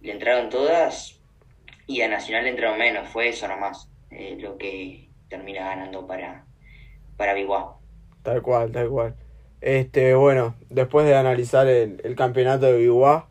le 0.00 0.12
entraron 0.12 0.50
todas 0.50 1.20
y 1.86 2.02
a 2.02 2.08
Nacional 2.08 2.44
le 2.44 2.50
entraron 2.50 2.78
menos, 2.78 3.08
fue 3.08 3.28
eso 3.28 3.46
nomás 3.46 3.88
eh, 4.10 4.36
lo 4.40 4.58
que 4.58 5.08
termina 5.28 5.60
ganando 5.68 6.06
para, 6.06 6.44
para 7.16 7.34
Biguá. 7.34 7.77
Tal 8.28 8.42
cual, 8.42 8.72
tal 8.72 8.90
cual. 8.90 9.14
Este, 9.62 10.14
bueno, 10.14 10.54
después 10.68 11.06
de 11.06 11.16
analizar 11.16 11.66
el, 11.66 11.98
el 12.04 12.14
campeonato 12.14 12.66
de 12.66 12.76
Biguá, 12.76 13.26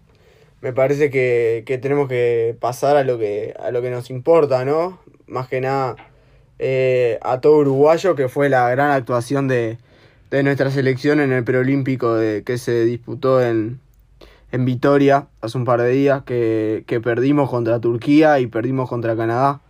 me 0.61 0.73
parece 0.73 1.11
que, 1.11 1.61
que, 1.67 1.77
tenemos 1.77 2.09
que 2.09 2.57
pasar 2.59 2.97
a 2.97 3.03
lo 3.03 3.19
que, 3.19 3.53
a 3.59 3.69
lo 3.69 3.83
que 3.83 3.91
nos 3.91 4.09
importa, 4.09 4.65
¿no? 4.65 4.97
Más 5.27 5.47
que 5.49 5.61
nada 5.61 5.97
eh, 6.57 7.19
a 7.21 7.41
todo 7.41 7.57
uruguayo, 7.57 8.15
que 8.15 8.27
fue 8.27 8.49
la 8.49 8.67
gran 8.71 8.89
actuación 8.89 9.47
de, 9.47 9.77
de 10.31 10.41
nuestra 10.41 10.71
selección 10.71 11.19
en 11.19 11.31
el 11.31 11.43
preolímpico 11.43 12.15
de, 12.15 12.41
que 12.43 12.57
se 12.57 12.83
disputó 12.83 13.39
en, 13.39 13.79
en 14.51 14.65
Vitoria 14.65 15.27
hace 15.41 15.59
un 15.59 15.65
par 15.65 15.79
de 15.79 15.89
días, 15.89 16.23
que, 16.23 16.85
que 16.87 16.99
perdimos 16.99 17.51
contra 17.51 17.79
Turquía 17.79 18.39
y 18.39 18.47
perdimos 18.47 18.89
contra 18.89 19.15
Canadá. 19.15 19.61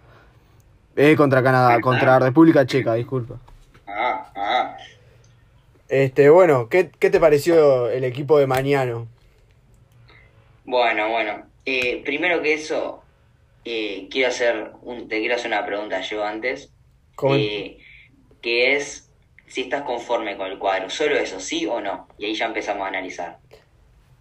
Eh, 0.95 1.17
contra 1.17 1.43
Canadá, 1.43 1.81
contra 1.81 2.17
República 2.17 2.65
Checa, 2.65 2.93
disculpa. 2.93 3.35
Ah, 3.85 4.31
ah. 4.33 4.77
Este, 5.89 6.29
bueno, 6.29 6.67
¿qué, 6.69 6.89
¿qué 6.99 7.09
te 7.09 7.19
pareció 7.19 7.89
el 7.89 8.03
equipo 8.03 8.37
de 8.39 8.47
Mañano? 8.47 9.07
Bueno, 10.65 11.09
bueno. 11.09 11.43
Eh, 11.65 12.01
primero 12.03 12.41
que 12.41 12.53
eso, 12.53 13.03
eh, 13.63 14.07
quiero 14.11 14.29
hacer 14.29 14.71
un, 14.81 15.07
te 15.07 15.19
quiero 15.19 15.35
hacer 15.35 15.47
una 15.47 15.65
pregunta 15.65 16.01
yo 16.01 16.23
antes. 16.23 16.71
Eh, 17.33 17.79
que 18.41 18.75
es 18.75 19.09
si 19.47 19.61
estás 19.61 19.83
conforme 19.83 20.37
con 20.37 20.51
el 20.51 20.59
cuadro. 20.59 20.89
Solo 20.89 21.15
eso, 21.15 21.39
sí 21.39 21.65
o 21.65 21.81
no. 21.81 22.07
Y 22.17 22.25
ahí 22.25 22.35
ya 22.35 22.45
empezamos 22.45 22.83
a 22.83 22.89
analizar. 22.89 23.37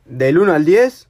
Del 0.05 0.39
1 0.39 0.53
al 0.53 0.65
10, 0.65 1.09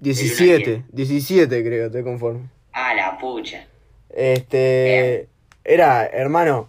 17. 0.00 0.84
17 0.90 1.64
creo, 1.64 1.86
estoy 1.86 2.04
conforme. 2.04 2.48
Ah, 2.72 2.94
la 2.94 3.18
pucha. 3.18 3.66
Este. 4.08 4.84
Bien. 4.84 5.28
Era, 5.64 6.06
hermano, 6.06 6.68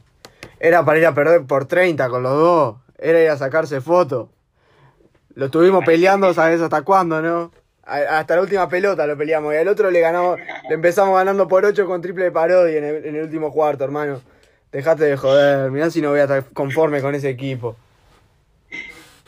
era 0.60 0.86
para 0.86 1.00
ir 1.00 1.06
a 1.06 1.14
perder 1.14 1.46
por 1.46 1.68
30 1.68 2.10
con 2.10 2.24
los 2.24 2.34
dos. 2.34 2.85
Era 2.98 3.22
ir 3.22 3.30
a 3.30 3.38
sacarse 3.38 3.82
fotos. 3.82 4.30
Lo 5.34 5.46
estuvimos 5.46 5.84
peleando, 5.84 6.34
¿sabes 6.34 6.62
hasta 6.62 6.82
cuándo, 6.84 7.22
no? 7.22 7.52
Hasta 7.84 8.36
la 8.36 8.42
última 8.42 8.68
pelota 8.68 9.06
lo 9.06 9.18
peleamos. 9.18 9.54
Y 9.54 9.58
al 9.58 9.68
otro 9.68 9.92
le 9.92 10.00
ganamos, 10.00 10.40
le 10.40 10.76
empezamos 10.76 11.16
ganando 11.16 11.48
por 11.48 11.66
8 11.66 11.86
con 11.86 12.02
triple 12.02 12.26
de 12.26 12.32
parodia 12.32 12.78
en 12.78 12.84
el, 12.84 13.06
en 13.06 13.16
el 13.16 13.24
último 13.24 13.52
cuarto, 13.52 13.84
hermano. 13.84 14.22
Dejate 14.72 15.06
de 15.06 15.18
joder, 15.18 15.72
mirá 15.72 15.90
si 15.90 16.02
no 16.02 16.10
voy 16.10 16.20
a 16.20 16.24
estar 16.24 16.46
conforme 16.54 17.02
con 17.02 17.14
ese 17.16 17.30
equipo. 17.30 17.76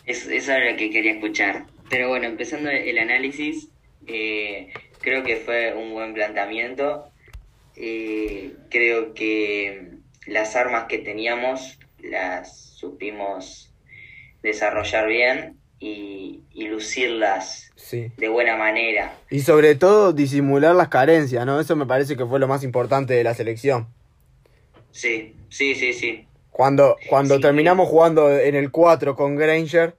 Eso, 0.06 0.30
eso 0.32 0.52
era 0.52 0.72
lo 0.72 0.78
que 0.78 0.90
quería 0.90 1.14
escuchar. 1.14 1.66
Pero 1.90 2.10
bueno, 2.10 2.26
empezando 2.26 2.70
el 2.70 2.98
análisis, 2.98 3.70
eh, 4.08 4.74
creo 5.02 5.24
que 5.24 5.38
fue 5.38 5.74
un 5.74 5.94
buen 5.94 6.14
planteamiento. 6.14 7.10
Eh, 7.76 8.56
creo 8.70 9.14
que 9.14 9.92
las 10.26 10.56
armas 10.56 10.86
que 10.86 10.98
teníamos 10.98 11.78
las 12.04 12.56
supimos 12.56 13.72
desarrollar 14.44 15.08
bien 15.08 15.58
y, 15.80 16.42
y 16.54 16.68
lucirlas 16.68 17.72
sí. 17.76 18.12
de 18.18 18.28
buena 18.30 18.56
manera. 18.56 19.14
Y 19.30 19.42
sobre 19.42 19.76
todo 19.76 20.14
disimular 20.14 20.76
las 20.76 20.90
carencias, 20.90 21.46
¿no? 21.46 21.60
Eso 21.60 21.76
me 21.76 21.86
parece 21.86 22.18
que 22.18 22.26
fue 22.26 22.40
lo 22.40 22.48
más 22.48 22.64
importante 22.64 23.14
de 23.14 23.24
la 23.24 23.34
selección. 23.34 23.88
Sí, 24.92 25.36
sí, 25.50 25.76
sí, 25.76 25.94
sí. 25.94 26.28
Cuando, 26.52 26.98
cuando 27.10 27.36
sí. 27.36 27.42
terminamos 27.42 27.88
jugando 27.88 28.32
en 28.32 28.56
el 28.56 28.72
4 28.72 29.16
con 29.16 29.36
Granger, 29.36 29.96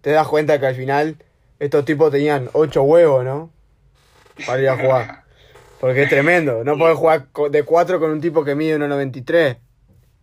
te 0.00 0.10
das 0.10 0.26
cuenta 0.26 0.58
que 0.58 0.66
al 0.66 0.74
final 0.74 1.16
estos 1.60 1.84
tipos 1.84 2.10
tenían 2.10 2.50
8 2.52 2.82
huevos, 2.82 3.24
¿no? 3.24 3.50
Para 4.46 4.60
ir 4.60 4.68
a 4.68 4.76
jugar. 4.76 5.22
Porque 5.80 6.02
es 6.02 6.08
tremendo. 6.08 6.64
No 6.64 6.76
podés 6.76 6.96
jugar 6.96 7.28
de 7.50 7.62
4 7.62 8.00
con 8.00 8.10
un 8.10 8.20
tipo 8.20 8.44
que 8.44 8.54
mide 8.54 8.78
1,93. 8.78 9.58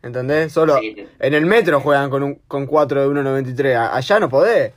¿Entendés? 0.01 0.51
Solo 0.53 0.79
sí. 0.79 1.07
en 1.19 1.33
el 1.33 1.45
metro 1.45 1.81
juegan 1.81 2.09
con, 2.09 2.23
un, 2.23 2.35
con 2.47 2.65
4 2.65 3.01
de 3.01 3.21
1,93. 3.21 3.89
Allá 3.91 4.19
no 4.19 4.29
podés. 4.29 4.73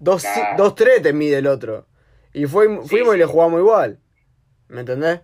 2-3 0.00 0.20
claro. 0.20 0.74
te 1.02 1.12
mide 1.12 1.38
el 1.38 1.46
otro. 1.46 1.86
Y 2.32 2.46
fue, 2.46 2.66
fuimos 2.86 3.12
sí. 3.12 3.16
y 3.16 3.18
le 3.18 3.24
jugamos 3.24 3.60
igual. 3.60 3.98
¿Me 4.68 4.80
entendés? 4.80 5.20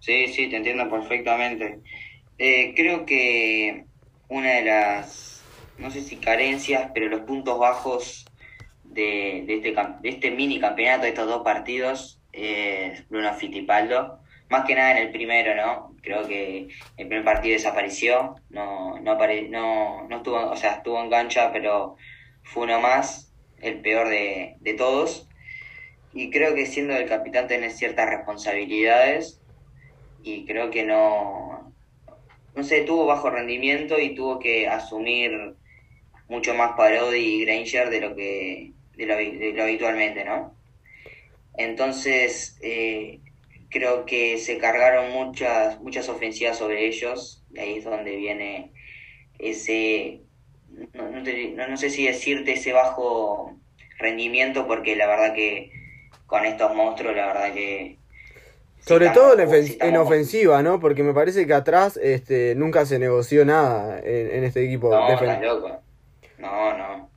Sí, 0.00 0.28
sí, 0.28 0.48
te 0.48 0.56
entiendo 0.56 0.88
perfectamente. 0.90 1.80
Eh, 2.38 2.72
creo 2.74 3.04
que 3.04 3.84
una 4.28 4.50
de 4.50 4.62
las 4.62 5.28
no 5.78 5.90
sé 5.90 6.02
si 6.02 6.16
carencias, 6.16 6.90
pero 6.92 7.08
los 7.08 7.20
puntos 7.20 7.58
bajos 7.58 8.26
de, 8.84 9.44
de, 9.46 9.54
este, 9.56 9.74
de 10.02 10.08
este 10.08 10.30
mini 10.30 10.60
campeonato, 10.60 11.02
de 11.02 11.10
estos 11.10 11.28
dos 11.28 11.42
partidos, 11.42 12.20
es 12.32 13.08
Bruno 13.08 13.32
Fittipaldo. 13.34 14.20
Más 14.48 14.64
que 14.64 14.74
nada 14.74 14.92
en 14.92 15.06
el 15.06 15.12
primero, 15.12 15.54
¿no? 15.54 15.94
Creo 16.02 16.26
que 16.26 16.68
el 16.96 17.08
primer 17.08 17.24
partido 17.24 17.54
desapareció, 17.54 18.36
no, 18.50 18.98
no, 19.00 19.16
no, 19.48 20.08
no 20.08 20.16
estuvo, 20.16 20.50
o 20.50 20.56
sea, 20.56 20.76
estuvo 20.76 21.02
en 21.02 21.10
cancha, 21.10 21.52
pero 21.52 21.96
fue 22.42 22.64
uno 22.64 22.80
más, 22.80 23.32
el 23.60 23.80
peor 23.80 24.08
de, 24.08 24.56
de 24.60 24.74
todos. 24.74 25.28
Y 26.12 26.30
creo 26.30 26.54
que 26.54 26.66
siendo 26.66 26.96
el 26.96 27.08
capitán 27.08 27.48
tiene 27.48 27.70
ciertas 27.70 28.08
responsabilidades 28.08 29.40
y 30.22 30.46
creo 30.46 30.70
que 30.70 30.84
no, 30.84 31.72
no 32.54 32.62
sé, 32.64 32.82
tuvo 32.82 33.06
bajo 33.06 33.30
rendimiento 33.30 33.98
y 33.98 34.14
tuvo 34.14 34.38
que 34.38 34.66
asumir 34.66 35.54
mucho 36.28 36.54
más 36.54 36.72
Parodi 36.76 37.18
y 37.18 37.44
Granger 37.44 37.90
de 37.90 38.00
lo 38.00 38.14
que 38.16 38.72
de 38.96 39.52
lo, 39.54 39.62
habitualmente, 39.62 40.24
¿no? 40.24 40.54
Entonces, 41.56 42.58
eh, 42.62 43.20
creo 43.70 44.04
que 44.04 44.38
se 44.38 44.58
cargaron 44.58 45.12
muchas, 45.12 45.80
muchas 45.80 46.08
ofensivas 46.08 46.58
sobre 46.58 46.86
ellos, 46.86 47.44
y 47.52 47.58
ahí 47.60 47.78
es 47.78 47.84
donde 47.84 48.16
viene 48.16 48.72
ese, 49.38 50.22
no, 50.94 51.68
no, 51.68 51.76
sé 51.76 51.90
si 51.90 52.06
decirte 52.06 52.52
ese 52.52 52.72
bajo 52.72 53.56
rendimiento, 53.98 54.66
porque 54.66 54.96
la 54.96 55.06
verdad 55.06 55.34
que 55.34 55.70
con 56.26 56.44
estos 56.44 56.74
monstruos, 56.74 57.16
la 57.16 57.26
verdad 57.26 57.52
que... 57.52 57.98
Sobre 58.80 59.10
todo 59.10 59.34
en, 59.38 59.96
ofensiva, 59.96 60.62
¿no? 60.62 60.80
Porque 60.80 61.02
me 61.02 61.12
parece 61.12 61.46
que 61.46 61.52
atrás 61.52 61.98
este, 62.02 62.54
nunca 62.54 62.86
se 62.86 62.98
negoció 62.98 63.44
nada 63.44 64.00
en, 64.02 64.44
este 64.44 64.64
equipo. 64.64 64.88
No, 64.88 65.10
estás 65.10 65.42
loco. 65.42 65.82
No, 66.38 66.78
no. 66.78 67.07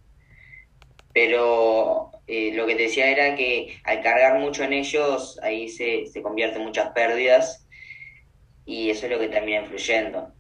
Pero 1.14 2.12
eh, 2.28 2.52
lo 2.54 2.66
que 2.66 2.76
te 2.76 2.84
decía 2.84 3.10
era 3.10 3.36
que 3.36 3.78
al 3.84 4.02
cargar 4.02 4.40
mucho 4.40 4.64
en 4.64 4.74
ellos, 4.74 5.40
ahí 5.44 5.68
se, 5.68 6.08
se 6.08 6.22
convierte 6.22 6.58
en 6.58 6.66
muchas 6.66 6.92
pérdidas 6.92 7.68
y 8.66 8.90
eso 8.90 9.06
es 9.06 9.12
lo 9.12 9.20
que 9.20 9.28
termina 9.28 9.62
influyendo. 9.62 10.34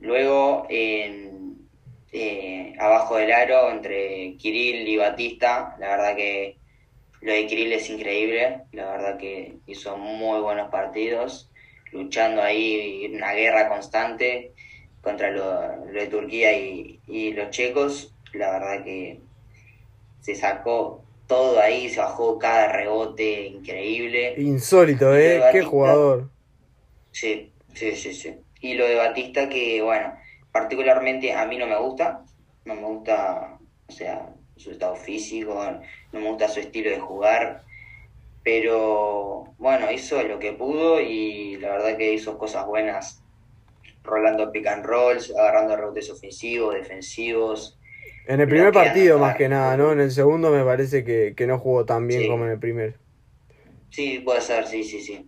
Luego, 0.00 0.66
en, 0.68 1.68
eh, 2.12 2.74
abajo 2.78 3.16
del 3.16 3.32
aro, 3.32 3.70
entre 3.70 4.36
Kirill 4.36 4.86
y 4.86 4.96
Batista, 4.96 5.76
la 5.78 5.88
verdad 5.90 6.16
que 6.16 6.58
lo 7.20 7.32
de 7.32 7.46
Kirill 7.46 7.72
es 7.72 7.88
increíble, 7.88 8.62
la 8.72 8.90
verdad 8.90 9.18
que 9.18 9.54
hizo 9.66 9.96
muy 9.96 10.40
buenos 10.40 10.70
partidos, 10.70 11.50
luchando 11.92 12.42
ahí 12.42 13.10
una 13.14 13.32
guerra 13.32 13.68
constante 13.68 14.52
contra 15.00 15.30
lo, 15.30 15.86
de 15.86 16.06
Turquía 16.08 16.52
y, 16.52 17.00
y 17.06 17.32
los 17.32 17.50
checos, 17.50 18.14
la 18.32 18.50
verdad 18.50 18.84
que 18.84 19.20
se 20.22 20.34
sacó 20.34 21.02
todo 21.26 21.60
ahí, 21.60 21.88
se 21.88 22.00
bajó 22.00 22.38
cada 22.38 22.72
rebote 22.72 23.46
increíble. 23.46 24.34
Insólito, 24.38 25.14
¿eh? 25.16 25.42
Qué 25.52 25.62
jugador. 25.62 26.30
Sí, 27.10 27.52
sí, 27.74 27.94
sí, 27.94 28.14
sí. 28.14 28.36
Y 28.60 28.74
lo 28.74 28.86
de 28.86 28.96
Batista 28.96 29.48
que, 29.48 29.82
bueno, 29.82 30.14
particularmente 30.52 31.32
a 31.32 31.44
mí 31.46 31.58
no 31.58 31.66
me 31.66 31.78
gusta, 31.78 32.24
no 32.64 32.74
me 32.74 32.82
gusta, 32.82 33.58
o 33.88 33.92
sea, 33.92 34.28
su 34.56 34.70
estado 34.70 34.94
físico, 34.94 35.54
no 36.12 36.20
me 36.20 36.28
gusta 36.28 36.48
su 36.48 36.60
estilo 36.60 36.90
de 36.90 37.00
jugar, 37.00 37.64
pero 38.44 39.54
bueno, 39.58 39.90
hizo 39.90 40.22
lo 40.22 40.38
que 40.38 40.52
pudo 40.52 41.00
y 41.00 41.56
la 41.56 41.70
verdad 41.70 41.96
que 41.96 42.12
hizo 42.12 42.38
cosas 42.38 42.66
buenas, 42.66 43.22
rolando 44.04 44.52
pick 44.52 44.66
and 44.66 44.84
rolls, 44.84 45.30
agarrando 45.30 45.76
rebotes 45.76 46.10
ofensivos, 46.10 46.74
defensivos, 46.74 47.78
en 48.26 48.40
el 48.40 48.48
primer 48.48 48.72
partido 48.72 49.18
más 49.18 49.36
que 49.36 49.48
nada, 49.48 49.76
¿no? 49.76 49.92
En 49.92 50.00
el 50.00 50.10
segundo 50.10 50.50
me 50.50 50.64
parece 50.64 51.04
que, 51.04 51.46
no 51.46 51.58
jugó 51.58 51.84
tan 51.84 52.06
bien 52.06 52.28
como 52.28 52.44
en 52.44 52.52
el 52.52 52.58
primer. 52.58 52.94
Sí, 53.90 54.20
puede 54.20 54.40
ser, 54.40 54.66
sí, 54.66 54.84
sí, 54.84 55.00
sí. 55.00 55.26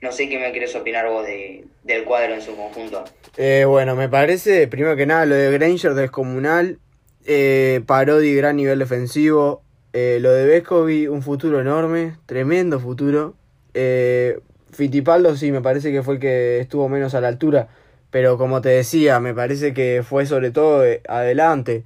No 0.00 0.12
sé 0.12 0.28
qué 0.28 0.38
me 0.38 0.52
querés 0.52 0.74
opinar 0.74 1.08
vos 1.08 1.26
de, 1.26 1.64
del 1.84 2.04
cuadro 2.04 2.34
en 2.34 2.40
su 2.40 2.56
conjunto. 2.56 3.04
Eh, 3.36 3.64
bueno, 3.66 3.94
me 3.94 4.08
parece, 4.08 4.68
primero 4.68 4.96
que 4.96 5.06
nada, 5.06 5.26
lo 5.26 5.34
de 5.34 5.50
Granger 5.50 5.94
descomunal, 5.94 6.78
eh, 7.26 7.82
Parodi 7.86 8.34
gran 8.34 8.56
nivel 8.56 8.78
defensivo, 8.78 9.62
eh, 9.92 10.18
lo 10.20 10.30
de 10.32 10.44
Vescovi 10.46 11.08
un 11.08 11.22
futuro 11.22 11.60
enorme, 11.60 12.16
tremendo 12.26 12.80
futuro. 12.80 13.34
Eh, 13.74 14.38
Fitipaldo 14.70 15.36
sí, 15.36 15.50
me 15.50 15.62
parece 15.62 15.90
que 15.90 16.02
fue 16.02 16.14
el 16.14 16.20
que 16.20 16.60
estuvo 16.60 16.88
menos 16.88 17.14
a 17.14 17.20
la 17.20 17.28
altura 17.28 17.68
pero 18.10 18.38
como 18.38 18.60
te 18.60 18.70
decía, 18.70 19.20
me 19.20 19.34
parece 19.34 19.74
que 19.74 20.02
fue 20.06 20.26
sobre 20.26 20.50
todo 20.50 20.84
eh, 20.84 21.02
adelante 21.08 21.84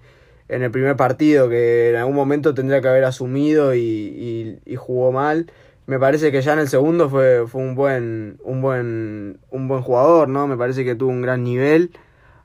en 0.48 0.62
el 0.62 0.70
primer 0.70 0.96
partido 0.96 1.48
que 1.48 1.90
en 1.90 1.96
algún 1.96 2.14
momento 2.14 2.54
tendría 2.54 2.80
que 2.80 2.88
haber 2.88 3.04
asumido 3.04 3.74
y, 3.74 4.60
jugó 4.76 5.12
mal. 5.12 5.50
Me 5.86 5.98
parece 5.98 6.32
que 6.32 6.42
ya 6.42 6.52
en 6.52 6.60
el 6.60 6.68
segundo 6.68 7.08
fue, 7.08 7.46
fue 7.46 7.62
un 7.62 7.74
buen 7.74 8.38
un 8.44 8.60
buen 8.62 9.40
un 9.50 9.68
buen 9.68 9.82
jugador, 9.82 10.28
¿no? 10.28 10.46
Me 10.46 10.56
parece 10.56 10.84
que 10.84 10.94
tuvo 10.94 11.10
un 11.10 11.22
gran 11.22 11.42
nivel. 11.44 11.90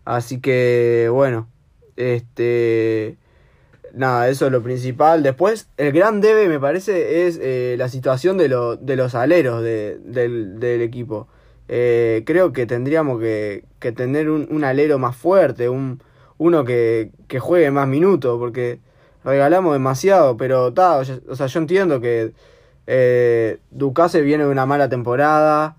Así 0.05 0.39
que 0.39 1.09
bueno, 1.11 1.49
este 1.95 3.17
nada, 3.95 4.29
eso 4.29 4.45
es 4.45 4.51
lo 4.51 4.61
principal. 4.61 5.23
Después, 5.23 5.69
el 5.77 5.91
gran 5.91 6.21
debe, 6.21 6.47
me 6.47 6.59
parece, 6.59 7.27
es 7.27 7.39
eh, 7.41 7.75
la 7.77 7.89
situación 7.89 8.37
de, 8.37 8.49
de 8.81 8.95
los 8.95 9.15
aleros 9.15 9.63
del, 9.63 10.59
del, 10.59 10.81
equipo. 10.81 11.27
Eh, 11.67 12.23
creo 12.25 12.53
que 12.53 12.65
tendríamos 12.65 13.19
que, 13.19 13.63
tener 13.95 14.29
un, 14.29 14.63
alero 14.63 14.99
más 14.99 15.15
fuerte, 15.15 15.69
un, 15.69 16.01
uno 16.37 16.65
que, 16.65 17.11
juegue 17.39 17.71
más 17.71 17.87
minutos, 17.87 18.37
porque 18.39 18.79
regalamos 19.23 19.73
demasiado, 19.73 20.37
pero 20.37 20.73
ta, 20.73 20.97
o 20.97 21.35
sea, 21.35 21.47
yo 21.47 21.59
entiendo 21.59 21.99
que 22.01 22.33
eh, 22.87 23.59
Ducase 23.71 24.21
viene 24.21 24.45
de 24.45 24.49
una 24.49 24.65
mala 24.65 24.89
temporada, 24.89 25.77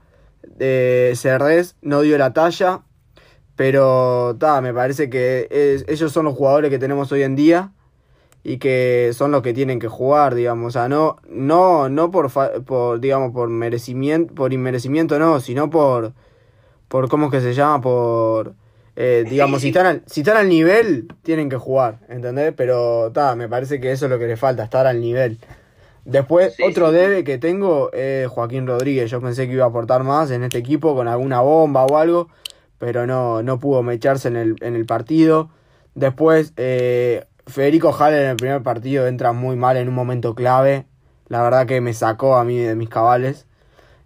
eh, 0.59 1.13
Cerrés 1.17 1.77
no 1.83 2.01
dio 2.03 2.19
la 2.19 2.33
talla, 2.33 2.83
pero 3.57 4.37
ta, 4.39 4.61
me 4.61 4.75
parece 4.75 5.09
que 5.11 5.49
ellos 5.89 6.13
son 6.13 6.25
los 6.27 6.35
jugadores 6.35 6.71
que 6.71 6.79
tenemos 6.79 7.11
hoy 7.13 7.23
en 7.23 7.37
día 7.37 7.73
y 8.49 8.59
que 8.59 9.11
son 9.13 9.33
los 9.33 9.43
que 9.43 9.53
tienen 9.53 9.81
que 9.81 9.89
jugar, 9.89 10.37
digamos, 10.37 10.69
o 10.69 10.71
sea, 10.71 10.89
no, 10.89 11.17
no, 11.29 11.89
no 11.89 12.13
por, 12.13 12.31
por 12.65 13.01
digamos, 13.01 13.33
por 13.33 13.49
merecimiento, 13.49 14.33
por 14.37 14.53
inmerecimiento 14.53 15.19
no, 15.19 15.41
sino 15.41 15.69
por, 15.69 16.13
por 16.87 17.09
cómo 17.09 17.27
es 17.27 17.33
que 17.33 17.41
se 17.41 17.55
llama, 17.55 17.81
por, 17.81 18.55
eh, 18.95 19.25
digamos, 19.29 19.63
si 19.63 19.69
están, 19.71 19.87
al, 19.87 20.03
si 20.07 20.21
están 20.21 20.37
al 20.37 20.49
nivel, 20.49 21.09
tienen 21.23 21.49
que 21.49 21.57
jugar, 21.57 21.99
¿entendés? 22.09 22.55
Pero, 22.57 23.11
ta, 23.11 23.35
me 23.35 23.49
parece 23.49 23.81
que 23.81 23.91
eso 23.91 24.07
es 24.07 24.13
lo 24.13 24.19
que 24.21 24.29
le 24.29 24.37
falta, 24.37 24.63
estar 24.63 24.87
al 24.87 25.01
nivel. 25.01 25.41
Después, 26.05 26.57
otro 26.65 26.93
debe 26.93 27.25
que 27.25 27.39
tengo 27.39 27.91
es 27.93 28.29
Joaquín 28.29 28.69
Rodríguez. 28.69 29.11
Yo 29.11 29.21
pensé 29.21 29.49
que 29.49 29.55
iba 29.55 29.65
a 29.65 29.69
aportar 29.71 30.05
más 30.05 30.31
en 30.31 30.45
este 30.45 30.59
equipo 30.59 30.95
con 30.95 31.09
alguna 31.09 31.41
bomba 31.41 31.85
o 31.85 31.97
algo, 31.97 32.29
pero 32.79 33.09
no, 33.09 33.43
no 33.43 33.59
pudo 33.59 33.83
mecharse 33.83 34.29
en 34.29 34.37
el, 34.37 34.57
en 34.61 34.77
el 34.77 34.87
partido. 34.87 35.51
Después, 35.97 36.53
eh, 36.57 37.25
Federico 37.47 37.93
Haller 37.93 38.23
en 38.25 38.31
el 38.31 38.37
primer 38.37 38.63
partido 38.63 39.07
entra 39.07 39.33
muy 39.33 39.57
mal 39.57 39.77
en 39.77 39.89
un 39.89 39.95
momento 39.95 40.35
clave. 40.35 40.87
La 41.29 41.43
verdad 41.43 41.67
que 41.67 41.81
me 41.81 41.95
sacó 41.95 42.37
a 42.37 42.45
mí 42.45 42.59
de 42.59 42.75
mis 42.75 42.89
cabales. 42.89 43.47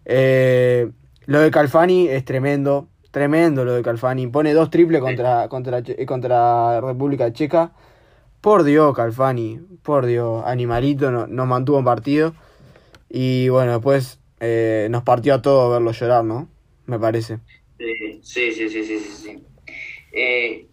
Eh, 0.05 0.91
lo 1.27 1.41
de 1.41 1.51
Calfani 1.51 2.09
es 2.09 2.25
tremendo. 2.25 2.89
Tremendo 3.11 3.65
lo 3.65 3.73
de 3.75 3.83
Calfani. 3.83 4.27
Pone 4.29 4.53
dos 4.53 4.71
triples 4.71 5.01
contra, 5.01 5.49
contra, 5.49 5.83
contra 6.07 6.81
República 6.81 7.33
Checa. 7.33 7.73
Por 8.41 8.63
Dios, 8.63 8.95
Calfani. 8.95 9.61
Por 9.83 10.07
Dios. 10.07 10.43
Animalito 10.47 11.11
nos 11.11 11.29
no 11.29 11.47
mantuvo 11.47 11.79
en 11.79 11.85
partido. 11.85 12.35
Y 13.09 13.49
bueno, 13.49 13.73
después 13.73 14.21
eh, 14.39 14.89
nos 14.91 15.03
partió 15.03 15.35
a 15.35 15.43
todos 15.43 15.73
verlo 15.73 15.93
llorar, 15.93 16.25
¿no? 16.25 16.49
Me 16.87 16.99
parece. 16.99 17.39
Sí, 17.79 18.21
sí, 18.23 18.53
sí, 18.53 18.69
sí, 18.69 18.85
sí. 18.85 18.99
sí. 18.99 19.45
Eh, 20.13 20.70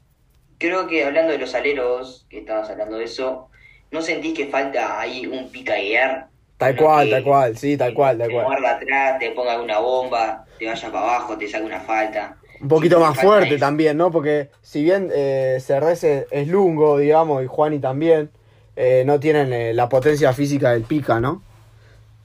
creo 0.58 0.88
que 0.88 1.04
hablando 1.04 1.32
de 1.32 1.39
los 1.39 1.54
aleros, 1.56 2.26
que 2.30 2.39
estabas 2.39 2.70
hablando 2.70 2.98
de 2.98 3.06
eso, 3.06 3.50
¿no 3.91 4.02
sentís 4.02 4.34
que 4.34 4.48
falta 4.48 5.00
ahí 5.00 5.26
un 5.26 5.50
pica 5.50 5.76
guiar? 5.76 6.28
Tal 6.58 6.76
cual, 6.76 7.10
tal 7.10 7.24
cual, 7.24 7.58
sí, 7.58 7.78
tal 7.78 7.93
cual, 7.93 8.17
tal 8.17 8.32
cual. 8.32 8.58
Te 8.60 8.67
atrás, 8.67 9.20
te 9.20 9.32
ponga 9.32 9.62
una 9.62 9.78
bomba, 9.78 10.46
te 10.58 10.65
vaya 10.65 10.91
para 10.91 11.04
abajo, 11.04 11.38
te 11.38 11.48
saque 11.48 11.65
una 11.65 11.80
falta. 11.80 12.36
Un 12.60 12.67
poquito 12.67 13.00
más 13.00 13.20
fuerte 13.20 13.60
también, 13.60 13.98
¿no? 13.98 14.12
Porque 14.12 14.50
si 14.63 14.84
bien 14.84 15.12
eh, 15.13 15.60
es 15.60 16.48
lungo, 16.48 16.98
digamos, 16.98 17.43
y 17.43 17.48
Juani 17.48 17.78
también, 17.78 18.32
eh, 18.76 19.04
no 19.06 19.20
tienen 19.20 19.54
eh, 19.54 19.74
la 19.74 19.88
potencia 19.88 20.34
física 20.34 20.72
del 20.72 20.84
pica, 20.84 21.20
¿no? 21.20 21.43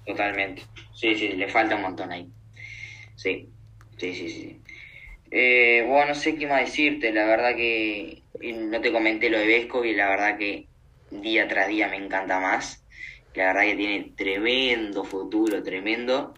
Totalmente. 0.07 0.63
Sí, 0.95 1.15
sí, 1.15 1.29
le 1.29 1.49
falta 1.49 1.77
un 1.77 1.83
montón 1.83 2.11
ahí. 2.11 2.29
Sí, 3.17 3.51
sí, 3.99 4.15
sí, 4.15 4.29
sí. 4.31 4.61
Eh, 5.31 5.85
bueno, 5.89 6.09
no 6.09 6.15
sé 6.15 6.37
qué 6.37 6.47
más 6.47 6.61
decirte, 6.61 7.13
la 7.13 7.25
verdad 7.25 7.57
que 7.57 8.22
no 8.43 8.81
te 8.81 8.93
comenté 8.93 9.31
lo 9.31 9.39
de 9.39 9.47
Vesco 9.47 9.85
y 9.85 9.95
la 9.95 10.09
verdad 10.09 10.39
que 10.39 10.67
día 11.11 11.47
tras 11.47 11.69
día 11.69 11.89
me 11.89 11.97
encanta 11.97 12.41
más. 12.41 12.85
La 13.35 13.47
verdad 13.47 13.63
que 13.63 13.77
tiene 13.77 14.13
tremendo 14.17 15.05
futuro, 15.05 15.63
tremendo. 15.63 16.35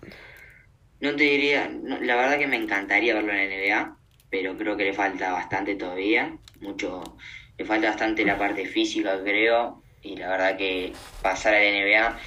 No 1.00 1.16
te 1.16 1.24
diría, 1.24 1.68
la 1.68 2.16
verdad 2.16 2.38
que 2.38 2.46
me 2.46 2.56
encantaría 2.56 3.14
verlo 3.14 3.32
en 3.32 3.38
la 3.38 3.56
NBA, 3.56 3.98
pero 4.30 4.56
creo 4.56 4.76
que 4.76 4.84
le 4.84 4.92
falta 4.92 5.32
bastante 5.32 5.74
todavía, 5.74 6.36
mucho, 6.60 7.02
le 7.58 7.64
falta 7.64 7.88
bastante 7.88 8.24
la 8.24 8.38
parte 8.38 8.66
física, 8.66 9.20
creo, 9.22 9.82
y 10.02 10.16
la 10.16 10.28
verdad 10.28 10.56
que 10.56 10.92
pasar 11.22 11.54
a 11.54 11.60
la 11.60 11.70
NBA 11.70 12.18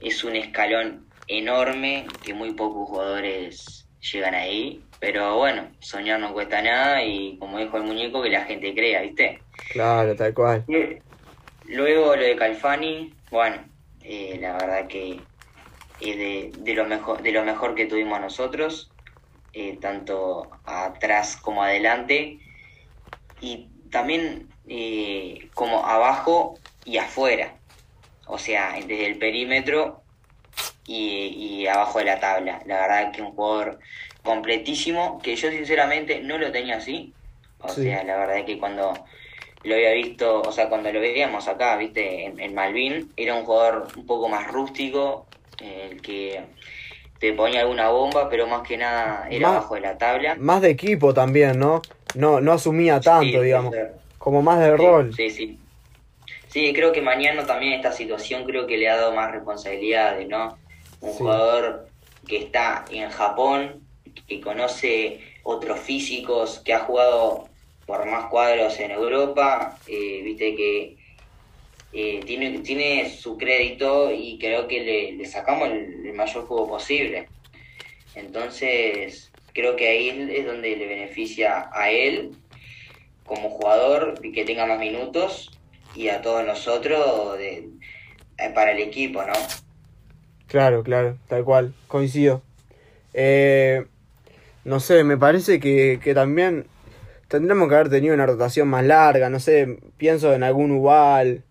es 0.00 0.24
un 0.24 0.36
escalón 0.36 1.08
enorme 1.26 2.06
que 2.22 2.34
muy 2.34 2.52
pocos 2.52 2.88
jugadores 2.88 3.89
llegan 4.00 4.34
ahí. 4.34 4.82
Pero 4.98 5.36
bueno, 5.36 5.70
soñar 5.78 6.20
no 6.20 6.32
cuesta 6.32 6.60
nada 6.60 7.02
y 7.02 7.36
como 7.38 7.58
dijo 7.58 7.76
el 7.78 7.84
muñeco, 7.84 8.22
que 8.22 8.30
la 8.30 8.44
gente 8.44 8.74
crea, 8.74 9.02
¿viste? 9.02 9.42
Claro, 9.72 10.14
tal 10.14 10.34
cual. 10.34 10.64
Luego 11.64 12.16
lo 12.16 12.22
de 12.22 12.36
Calfani, 12.36 13.14
bueno, 13.30 13.64
eh, 14.02 14.38
la 14.40 14.52
verdad 14.54 14.86
que 14.88 15.20
es 16.00 16.16
de, 16.16 16.52
de, 16.58 16.74
lo 16.74 16.84
mejor, 16.86 17.22
de 17.22 17.32
lo 17.32 17.44
mejor 17.44 17.74
que 17.74 17.86
tuvimos 17.86 18.20
nosotros, 18.20 18.90
eh, 19.52 19.78
tanto 19.80 20.50
atrás 20.64 21.36
como 21.36 21.62
adelante, 21.62 22.38
y 23.40 23.68
también 23.90 24.48
eh, 24.68 25.48
como 25.54 25.84
abajo 25.86 26.58
y 26.84 26.98
afuera, 26.98 27.56
o 28.26 28.38
sea, 28.38 28.74
desde 28.74 29.06
el 29.06 29.18
perímetro 29.18 29.99
y, 30.86 31.66
abajo 31.66 31.98
de 31.98 32.04
la 32.06 32.20
tabla. 32.20 32.62
La 32.66 32.80
verdad 32.80 33.12
que 33.12 33.22
un 33.22 33.32
jugador 33.32 33.78
completísimo, 34.22 35.20
que 35.22 35.36
yo 35.36 35.50
sinceramente 35.50 36.20
no 36.20 36.38
lo 36.38 36.50
tenía 36.50 36.76
así. 36.76 37.12
O 37.60 37.68
sea, 37.68 38.02
la 38.04 38.16
verdad 38.16 38.44
que 38.44 38.58
cuando 38.58 38.94
lo 39.62 39.74
había 39.74 39.92
visto, 39.92 40.40
o 40.40 40.52
sea, 40.52 40.68
cuando 40.68 40.92
lo 40.92 41.00
veíamos 41.00 41.46
acá, 41.48 41.76
viste, 41.76 42.26
en, 42.26 42.54
Malvin, 42.54 43.12
era 43.16 43.34
un 43.34 43.44
jugador 43.44 43.88
un 43.96 44.06
poco 44.06 44.28
más 44.28 44.50
rústico, 44.50 45.26
el 45.60 46.00
que 46.00 46.40
te 47.18 47.34
ponía 47.34 47.60
alguna 47.60 47.90
bomba, 47.90 48.30
pero 48.30 48.46
más 48.46 48.66
que 48.66 48.78
nada 48.78 49.28
era 49.30 49.48
abajo 49.48 49.74
de 49.74 49.82
la 49.82 49.98
tabla. 49.98 50.36
Más 50.38 50.62
de 50.62 50.70
equipo 50.70 51.12
también, 51.12 51.58
¿no? 51.58 51.82
No, 52.14 52.40
no 52.40 52.52
asumía 52.52 53.00
tanto, 53.00 53.42
digamos. 53.42 53.74
Como 54.16 54.42
más 54.42 54.60
de 54.60 54.76
rol. 54.76 55.14
Sí, 55.14 55.30
sí. 55.30 55.58
Sí, 56.48 56.72
creo 56.72 56.90
que 56.92 57.00
mañana 57.00 57.46
también 57.46 57.74
esta 57.74 57.92
situación 57.92 58.44
creo 58.44 58.66
que 58.66 58.76
le 58.76 58.88
ha 58.88 58.96
dado 58.96 59.14
más 59.14 59.30
responsabilidades, 59.30 60.26
¿no? 60.28 60.58
Un 61.00 61.12
jugador 61.12 61.88
que 62.26 62.38
está 62.38 62.84
en 62.90 63.10
Japón, 63.10 63.86
que 64.26 64.40
conoce 64.40 65.20
otros 65.42 65.80
físicos, 65.80 66.60
que 66.64 66.74
ha 66.74 66.80
jugado 66.80 67.48
por 67.86 68.06
más 68.06 68.26
cuadros 68.26 68.78
en 68.78 68.92
Europa, 68.92 69.78
eh, 69.88 70.20
viste 70.22 70.54
que 70.54 70.96
eh, 71.92 72.20
tiene, 72.24 72.60
tiene 72.60 73.10
su 73.10 73.36
crédito 73.36 74.12
y 74.12 74.38
creo 74.38 74.68
que 74.68 75.16
le, 75.18 75.26
sacamos 75.26 75.68
el, 75.70 76.12
mayor 76.14 76.46
juego 76.46 76.68
posible. 76.68 77.26
Entonces, 78.14 79.32
creo 79.52 79.74
que 79.74 79.88
ahí 79.88 80.08
es 80.36 80.46
donde 80.46 80.76
le 80.76 80.86
beneficia 80.86 81.68
a 81.72 81.90
él 81.90 82.30
como 83.24 83.50
jugador 83.50 84.20
y 84.22 84.32
que 84.32 84.44
tenga 84.44 84.66
más 84.66 84.78
minutos 84.78 85.50
y 85.94 86.08
a 86.08 86.22
todos 86.22 86.44
nosotros 86.44 87.38
de, 87.38 87.70
eh, 88.38 88.50
para 88.54 88.70
el 88.72 88.78
equipo, 88.78 89.24
¿no? 89.24 89.32
Claro, 90.50 90.82
claro, 90.82 91.16
tal 91.28 91.44
cual, 91.44 91.72
coincido. 91.86 92.42
Eh, 93.14 93.86
no 94.64 94.80
sé, 94.80 95.04
me 95.04 95.16
parece 95.16 95.60
que, 95.60 96.00
que 96.02 96.12
también 96.12 96.66
tendremos 97.28 97.68
que 97.68 97.76
haber 97.76 97.88
tenido 97.88 98.14
una 98.14 98.26
rotación 98.26 98.66
más 98.66 98.84
larga, 98.84 99.30
no 99.30 99.38
sé, 99.38 99.78
pienso 99.96 100.34
en 100.34 100.42
algún 100.42 100.72
Ubal, 100.72 101.44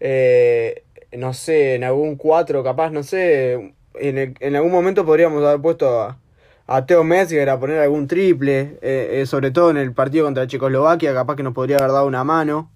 eh, 0.00 0.82
no 1.16 1.34
sé, 1.34 1.76
en 1.76 1.84
algún 1.84 2.16
4 2.16 2.64
capaz, 2.64 2.90
no 2.90 3.04
sé, 3.04 3.74
en, 3.94 4.34
en 4.40 4.56
algún 4.56 4.72
momento 4.72 5.06
podríamos 5.06 5.44
haber 5.44 5.60
puesto 5.60 6.00
a, 6.00 6.18
a 6.66 6.84
Teo 6.84 7.04
Metzger 7.04 7.48
a 7.48 7.60
poner 7.60 7.78
algún 7.78 8.08
triple, 8.08 8.76
eh, 8.82 9.20
eh, 9.20 9.26
sobre 9.26 9.52
todo 9.52 9.70
en 9.70 9.76
el 9.76 9.92
partido 9.92 10.24
contra 10.24 10.48
Checoslovaquia, 10.48 11.14
capaz 11.14 11.36
que 11.36 11.44
nos 11.44 11.54
podría 11.54 11.76
haber 11.76 11.92
dado 11.92 12.06
una 12.06 12.24
mano. 12.24 12.72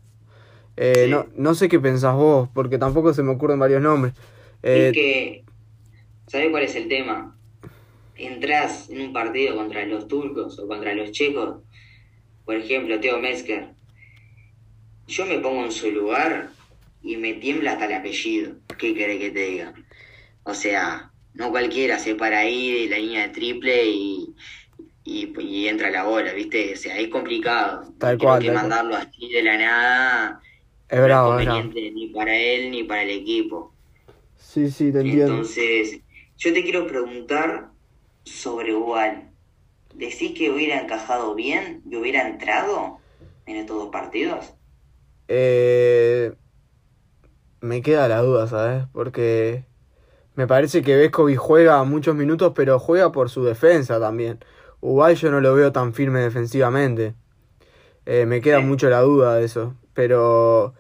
Eh, 0.77 1.09
no, 1.11 1.27
no 1.35 1.55
sé 1.57 1.69
qué 1.69 1.81
pensás 1.81 2.15
vos, 2.15 2.49
porque 2.55 2.79
tampoco 2.79 3.13
se 3.15 3.25
me 3.25 3.33
ocurren 3.33 3.59
varios 3.59 3.83
nombres. 3.83 4.15
es 4.63 4.93
que, 4.93 5.46
¿sabés 6.27 6.51
cuál 6.51 6.65
es 6.65 6.75
el 6.77 6.89
tema? 6.89 7.37
Entrás 8.17 8.89
en 8.91 9.01
un 9.01 9.13
partido 9.13 9.57
contra 9.57 9.85
los 9.87 10.09
turcos 10.09 10.59
o 10.59 10.67
contra 10.67 10.95
los 10.95 11.13
checos, 11.13 11.63
por 12.45 12.57
ejemplo, 12.57 13.01
Teo 13.01 13.19
Metzger. 13.19 13.71
Yo 15.09 15.27
me 15.27 15.39
pongo 15.39 15.65
en 15.65 15.73
su 15.73 15.91
lugar 15.91 16.51
y 17.03 17.17
me 17.17 17.35
tiembla 17.35 17.73
hasta 17.73 17.87
el 17.87 17.95
apellido. 17.95 18.55
¿Qué 18.79 18.95
querés 18.95 19.19
que 19.19 19.31
te 19.31 19.47
diga? 19.47 19.75
O 20.45 20.55
sea, 20.55 21.11
no 21.35 21.51
cualquiera 21.51 21.99
se 21.99 22.15
para 22.15 22.41
ahí 22.41 22.83
de 22.83 22.89
la 22.89 22.99
línea 22.99 23.27
de 23.27 23.35
triple 23.35 23.87
y, 23.87 24.35
y, 25.05 25.69
entra 25.69 25.91
la 25.91 26.05
bola, 26.05 26.33
¿viste? 26.33 26.73
O 26.73 26.77
sea, 26.77 26.99
es 26.99 27.09
complicado. 27.09 27.93
Tal 27.99 28.19
cual. 28.19 28.43
que 28.43 28.51
mandarlo 28.51 28.97
así 28.97 29.29
de 29.29 29.43
la 29.43 29.59
nada 29.59 30.41
es 30.89 31.03
bravo, 31.03 31.39
es 31.39 31.47
conveniente 31.47 31.91
ni 31.91 32.09
para 32.09 32.37
él 32.37 32.71
ni 32.71 32.85
para 32.85 33.03
el 33.03 33.11
equipo. 33.11 33.73
Sí, 34.37 34.71
sí, 34.71 34.93
te 34.93 35.01
entiendo. 35.01 35.33
Entonces, 35.33 36.01
yo 36.39 36.53
te 36.53 36.63
quiero 36.63 36.87
preguntar 36.87 37.71
sobre 38.25 38.75
Wall. 38.75 39.31
¿Decís 39.95 40.37
que 40.37 40.51
hubiera 40.51 40.81
encajado 40.81 41.35
bien 41.35 41.83
y 41.89 41.97
hubiera 41.97 42.29
entrado 42.29 42.99
en 43.47 43.57
estos 43.57 43.79
dos 43.79 43.89
partidos? 43.91 44.55
Eh, 45.29 46.35
me 47.61 47.81
queda 47.83 48.09
la 48.09 48.21
duda, 48.21 48.47
¿sabes? 48.47 48.85
Porque 48.93 49.65
me 50.35 50.47
parece 50.47 50.83
que 50.83 50.97
Vescovi 50.97 51.35
juega 51.37 51.83
muchos 51.85 52.15
minutos, 52.15 52.53
pero 52.55 52.79
juega 52.79 53.11
por 53.11 53.31
su 53.31 53.45
defensa 53.45 53.99
también. 53.99 54.39
Ubay 54.81 55.15
yo 55.15 55.31
no 55.31 55.41
lo 55.41 55.55
veo 55.55 55.73
tan 55.73 55.95
firme 55.95 56.21
defensivamente. 56.21 57.15
Eh, 58.05 58.27
me 58.27 58.41
queda 58.43 58.61
mucho 58.61 58.91
la 58.91 59.01
duda 59.01 59.37
de 59.37 59.47
eso. 59.47 59.75
Pero 59.95 60.75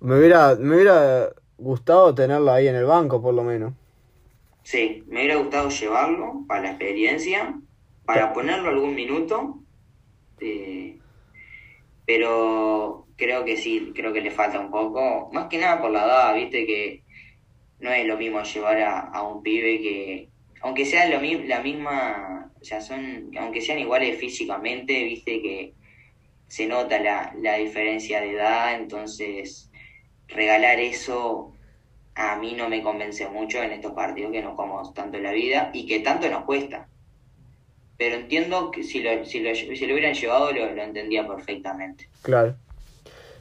me 0.00 0.18
hubiera, 0.18 0.54
me 0.56 0.74
hubiera 0.74 1.30
gustado 1.56 2.14
tenerlo 2.14 2.52
ahí 2.52 2.68
en 2.68 2.76
el 2.76 2.84
banco, 2.84 3.22
por 3.22 3.32
lo 3.32 3.42
menos. 3.42 3.72
Sí, 4.70 5.02
me 5.08 5.22
hubiera 5.22 5.34
gustado 5.34 5.68
llevarlo 5.68 6.44
para 6.46 6.62
la 6.62 6.68
experiencia, 6.68 7.58
para 8.04 8.32
ponerlo 8.32 8.68
algún 8.68 8.94
minuto. 8.94 9.58
Eh, 10.40 10.96
pero 12.06 13.08
creo 13.16 13.44
que 13.44 13.56
sí, 13.56 13.90
creo 13.92 14.12
que 14.12 14.20
le 14.20 14.30
falta 14.30 14.60
un 14.60 14.70
poco. 14.70 15.28
Más 15.32 15.48
que 15.48 15.58
nada 15.58 15.80
por 15.80 15.90
la 15.90 16.04
edad, 16.04 16.34
viste 16.36 16.66
que 16.66 17.02
no 17.80 17.90
es 17.90 18.06
lo 18.06 18.16
mismo 18.16 18.44
llevar 18.44 18.80
a, 19.12 19.22
un 19.22 19.42
pibe 19.42 19.80
que, 19.80 20.28
aunque 20.62 20.86
sea 20.86 21.08
lo, 21.08 21.20
la 21.20 21.60
misma, 21.62 22.52
o 22.60 22.64
sea, 22.64 22.80
son, 22.80 23.28
aunque 23.40 23.60
sean 23.62 23.80
iguales 23.80 24.20
físicamente, 24.20 25.02
viste 25.02 25.42
que 25.42 25.74
se 26.46 26.68
nota 26.68 27.00
la, 27.00 27.34
la 27.40 27.56
diferencia 27.56 28.20
de 28.20 28.34
edad, 28.34 28.76
entonces 28.76 29.68
regalar 30.28 30.78
eso 30.78 31.56
a 32.14 32.36
mí 32.36 32.54
no 32.56 32.68
me 32.68 32.82
convence 32.82 33.28
mucho 33.28 33.62
en 33.62 33.72
estos 33.72 33.92
partidos 33.92 34.32
que 34.32 34.42
nos 34.42 34.54
jugamos 34.54 34.92
tanto 34.94 35.18
la 35.18 35.32
vida 35.32 35.70
y 35.72 35.86
que 35.86 36.00
tanto 36.00 36.28
nos 36.28 36.44
cuesta. 36.44 36.88
Pero 37.96 38.16
entiendo 38.16 38.70
que 38.70 38.82
si 38.82 39.02
lo, 39.02 39.24
si 39.24 39.40
lo, 39.40 39.54
si 39.54 39.86
lo 39.86 39.94
hubieran 39.94 40.14
llevado 40.14 40.52
lo, 40.52 40.72
lo 40.72 40.82
entendía 40.82 41.26
perfectamente. 41.26 42.08
Claro. 42.22 42.56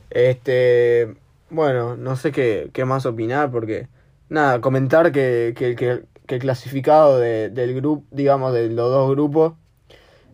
Este, 0.09 1.13
bueno, 1.49 1.95
no 1.95 2.15
sé 2.15 2.31
qué, 2.31 2.69
qué 2.73 2.85
más 2.85 3.05
opinar 3.05 3.51
porque 3.51 3.87
nada, 4.29 4.61
comentar 4.61 5.11
que, 5.11 5.53
que, 5.57 5.75
que, 5.75 6.03
el 6.27 6.39
clasificado 6.39 7.17
de, 7.17 7.49
del 7.49 7.73
grupo, 7.73 8.05
digamos, 8.11 8.53
de 8.53 8.69
los 8.69 8.91
dos 8.91 9.09
grupos 9.09 9.53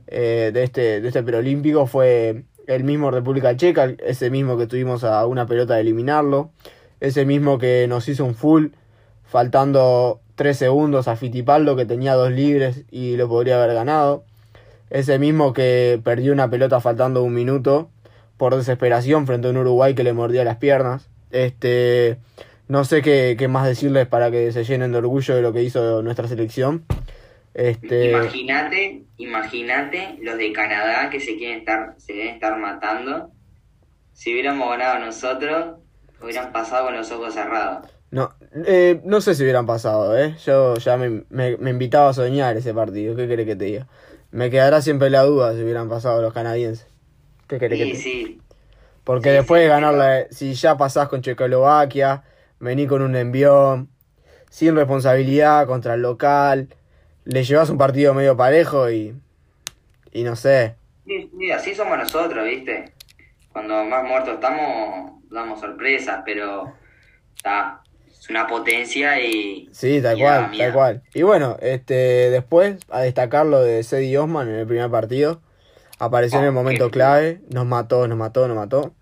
eh, 0.08 0.52
de 0.54 0.64
este, 0.64 1.00
de 1.00 1.08
este 1.08 1.24
preolímpico 1.24 1.88
fue 1.88 2.44
el 2.68 2.84
mismo 2.84 3.12
República 3.12 3.56
Checa, 3.56 3.94
ese 4.00 4.30
mismo 4.30 4.58
que 4.58 4.68
tuvimos 4.68 5.04
a 5.04 5.26
una 5.26 5.46
pelota 5.46 5.76
de 5.76 5.82
eliminarlo, 5.82 6.52
ese 7.06 7.26
mismo 7.26 7.58
que 7.58 7.88
nos 7.88 8.08
hizo 8.10 8.26
un 8.26 8.36
full, 8.36 8.68
faltando 9.24 10.20
tres 10.36 10.58
segundos 10.58 11.08
a 11.08 11.16
Fitipaldo 11.16 11.76
que 11.76 11.86
tenía 11.86 12.14
dos 12.14 12.32
libres 12.32 12.84
y 12.92 13.16
lo 13.16 13.28
podría 13.28 13.62
haber 13.62 13.76
ganado, 13.76 14.24
ese 14.90 15.20
mismo 15.20 15.54
que 15.54 16.00
perdió 16.04 16.34
una 16.34 16.50
pelota 16.50 16.80
faltando 16.82 17.24
un 17.24 17.34
minuto 17.34 17.90
por 18.38 18.56
desesperación 18.56 19.26
frente 19.28 19.48
a 19.48 19.52
un 19.52 19.58
Uruguay 19.58 19.96
que 19.96 20.04
le 20.04 20.14
mordía 20.14 20.44
las 20.44 20.58
piernas. 20.58 21.10
Este, 21.32 22.18
no 22.68 22.84
sé 22.86 23.02
qué, 23.02 23.36
qué, 23.38 23.48
más 23.48 23.68
decirles 23.68 24.08
para 24.08 24.32
que 24.32 24.52
se 24.52 24.64
llenen 24.64 24.92
de 24.92 24.98
orgullo 24.98 25.36
de 25.36 25.42
lo 25.42 25.54
que 25.54 25.64
hizo 25.64 26.02
nuestra 26.02 26.28
selección. 26.28 26.86
Este... 27.54 28.12
Imagínate, 28.12 29.04
imagínate 29.18 30.18
los 30.22 30.38
de 30.38 30.52
Canadá 30.52 31.10
que 31.10 31.20
se 31.20 31.38
quieren 31.38 31.60
estar, 31.60 31.96
se 31.98 32.14
deben 32.14 32.36
estar 32.36 32.58
matando. 32.60 33.32
Si 34.14 34.34
hubiéramos 34.34 34.70
ganado 34.70 35.06
nosotros, 35.06 35.85
hubieran 36.22 36.52
pasado 36.52 36.86
con 36.86 36.96
los 36.96 37.12
ojos 37.12 37.34
cerrados. 37.34 37.88
No, 38.12 38.34
eh, 38.66 39.02
no 39.04 39.20
sé 39.22 39.36
si 39.36 39.44
hubieran 39.44 39.66
pasado, 39.66 40.18
¿eh? 40.18 40.36
Yo 40.46 40.76
ya 40.76 40.96
me, 40.98 41.24
me, 41.30 41.70
invitaba 41.70 42.10
a 42.10 42.14
soñar 42.14 42.56
ese 42.56 42.74
partido. 42.74 43.16
¿Qué 43.16 43.28
querés 43.28 43.46
que 43.46 43.56
te 43.56 43.66
diga? 43.66 43.88
Me 44.32 44.50
quedará 44.50 44.82
siempre 44.82 45.10
la 45.10 45.24
duda 45.24 45.54
si 45.54 45.64
hubieran 45.64 45.90
pasado 45.90 46.22
los 46.22 46.34
canadienses. 46.34 46.88
¿Qué 47.48 47.60
querés 47.60 47.80
que 47.80 47.92
te 47.92 47.96
Sí, 47.96 48.42
Porque 49.04 49.32
después 49.32 49.62
de 49.62 49.68
ganarla, 49.68 50.28
si 50.32 50.54
ya 50.54 50.78
pasás 50.78 51.10
con 51.10 51.22
Checoslovaquia, 51.22 52.24
vení 52.60 52.88
con 52.88 53.02
un 53.02 53.16
envión, 53.16 53.90
sin 54.50 54.76
responsabilidad 54.76 55.68
contra 55.68 55.96
el 55.96 56.02
local, 56.02 56.70
le 57.26 57.44
llevas 57.44 57.70
un 57.70 57.78
partido 57.78 58.14
medio 58.14 58.38
parejo 58.38 58.90
y, 58.90 59.14
y 60.12 60.24
no 60.24 60.36
sé. 60.36 60.76
Sí, 61.06 61.52
así 61.52 61.76
somos 61.76 61.98
nosotros, 61.98 62.46
¿viste? 62.46 62.96
cuando 63.56 63.86
más 63.86 64.04
muertos 64.04 64.34
estamos, 64.34 65.14
damos 65.36 65.62
sorpresas, 65.62 66.24
pero 66.26 66.80
está, 67.38 67.84
es 68.08 68.30
una 68.30 68.48
potencia 68.48 69.20
y... 69.22 69.70
Sí, 69.72 70.02
tal 70.02 70.18
y 70.18 70.22
cual, 70.22 70.52
tal 70.58 70.72
cual. 70.74 71.04
Y 71.14 71.24
bueno, 71.24 71.58
este 71.62 71.94
después, 72.30 72.78
a 72.90 73.02
destacar 73.02 73.46
lo 73.46 73.62
de 73.62 73.84
Cedi 73.84 74.16
Osman 74.18 74.48
en 74.50 74.56
el 74.56 74.68
primer 74.68 74.90
partido. 74.90 75.42
Apareció 76.00 76.40
en 76.40 76.46
el 76.48 76.52
Oh, 76.52 76.54
momento 76.54 76.92
clave, 76.92 77.42
nos 77.52 77.66
mató, 77.66 78.08
nos 78.08 78.18
mató, 78.18 78.48
nos 78.48 78.58
mató. 78.58 78.96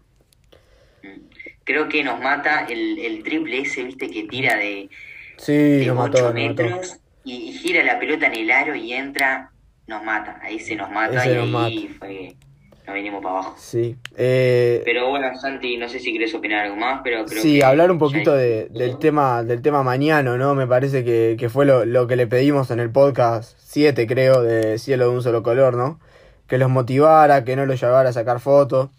Creo 1.63 1.87
que 1.89 2.03
nos 2.03 2.19
mata 2.19 2.65
el, 2.65 2.99
el 2.99 3.23
triple 3.23 3.61
ese, 3.61 3.83
viste, 3.83 4.09
que 4.09 4.23
tira 4.25 4.55
de, 4.57 4.89
Sí, 5.37 5.51
de 5.77 5.85
nos 5.85 5.97
8 5.97 6.21
mató, 6.21 6.33
nos 6.33 6.41
mató. 6.41 6.63
metros 6.63 6.99
y, 7.23 7.49
y 7.49 7.53
gira 7.53 7.83
la 7.83 7.99
pelota 7.99 8.27
en 8.27 8.35
el 8.35 8.51
aro 8.51 8.75
y 8.75 8.93
entra, 8.93 9.53
nos 9.87 10.03
mata. 10.03 10.39
Ahí 10.43 10.59
se 10.59 10.75
nos 10.75 10.91
mata 10.91 11.27
Ese 11.27 11.31
y 11.31 11.35
nos 11.35 11.49
ahí 11.55 11.87
fue, 11.87 12.37
nos 12.85 12.95
vinimos 12.95 13.21
para 13.23 13.35
abajo. 13.35 13.55
Sí. 13.57 13.95
Eh, 14.17 14.81
Pero 14.85 15.09
bueno, 15.09 15.27
Santi, 15.39 15.77
no 15.77 15.87
sé 15.87 15.99
si 15.99 16.11
querés 16.13 16.33
opinar 16.35 16.65
algo 16.65 16.75
más, 16.75 17.01
pero 17.03 17.23
creo 17.25 17.41
sí, 17.41 17.59
que 17.59 17.63
hablar 17.65 17.89
un 17.91 17.97
poquito 17.97 18.33
de- 18.33 18.67
del 18.69 18.97
tema 18.99 19.43
del 19.43 19.61
tema 19.61 19.83
mañana, 19.83 20.35
¿no? 20.37 20.53
Me 20.55 20.67
parece 20.67 21.03
que, 21.03 21.35
que 21.39 21.49
fue 21.49 21.65
lo, 21.65 21.85
lo 21.85 22.07
que 22.07 22.15
le 22.15 22.27
pedimos 22.27 22.71
en 22.71 22.79
el 22.79 22.89
podcast 22.91 23.57
7, 23.59 24.05
creo, 24.07 24.41
de 24.41 24.77
Cielo 24.79 25.05
de 25.09 25.15
un 25.15 25.23
solo 25.23 25.43
color, 25.43 25.75
¿no? 25.75 25.99
Que 26.47 26.57
los 26.57 26.69
motivara, 26.69 27.43
que 27.45 27.55
no 27.55 27.65
los 27.65 27.79
llevara 27.81 28.09
a 28.09 28.13
sacar 28.13 28.39
fotos. 28.39 28.89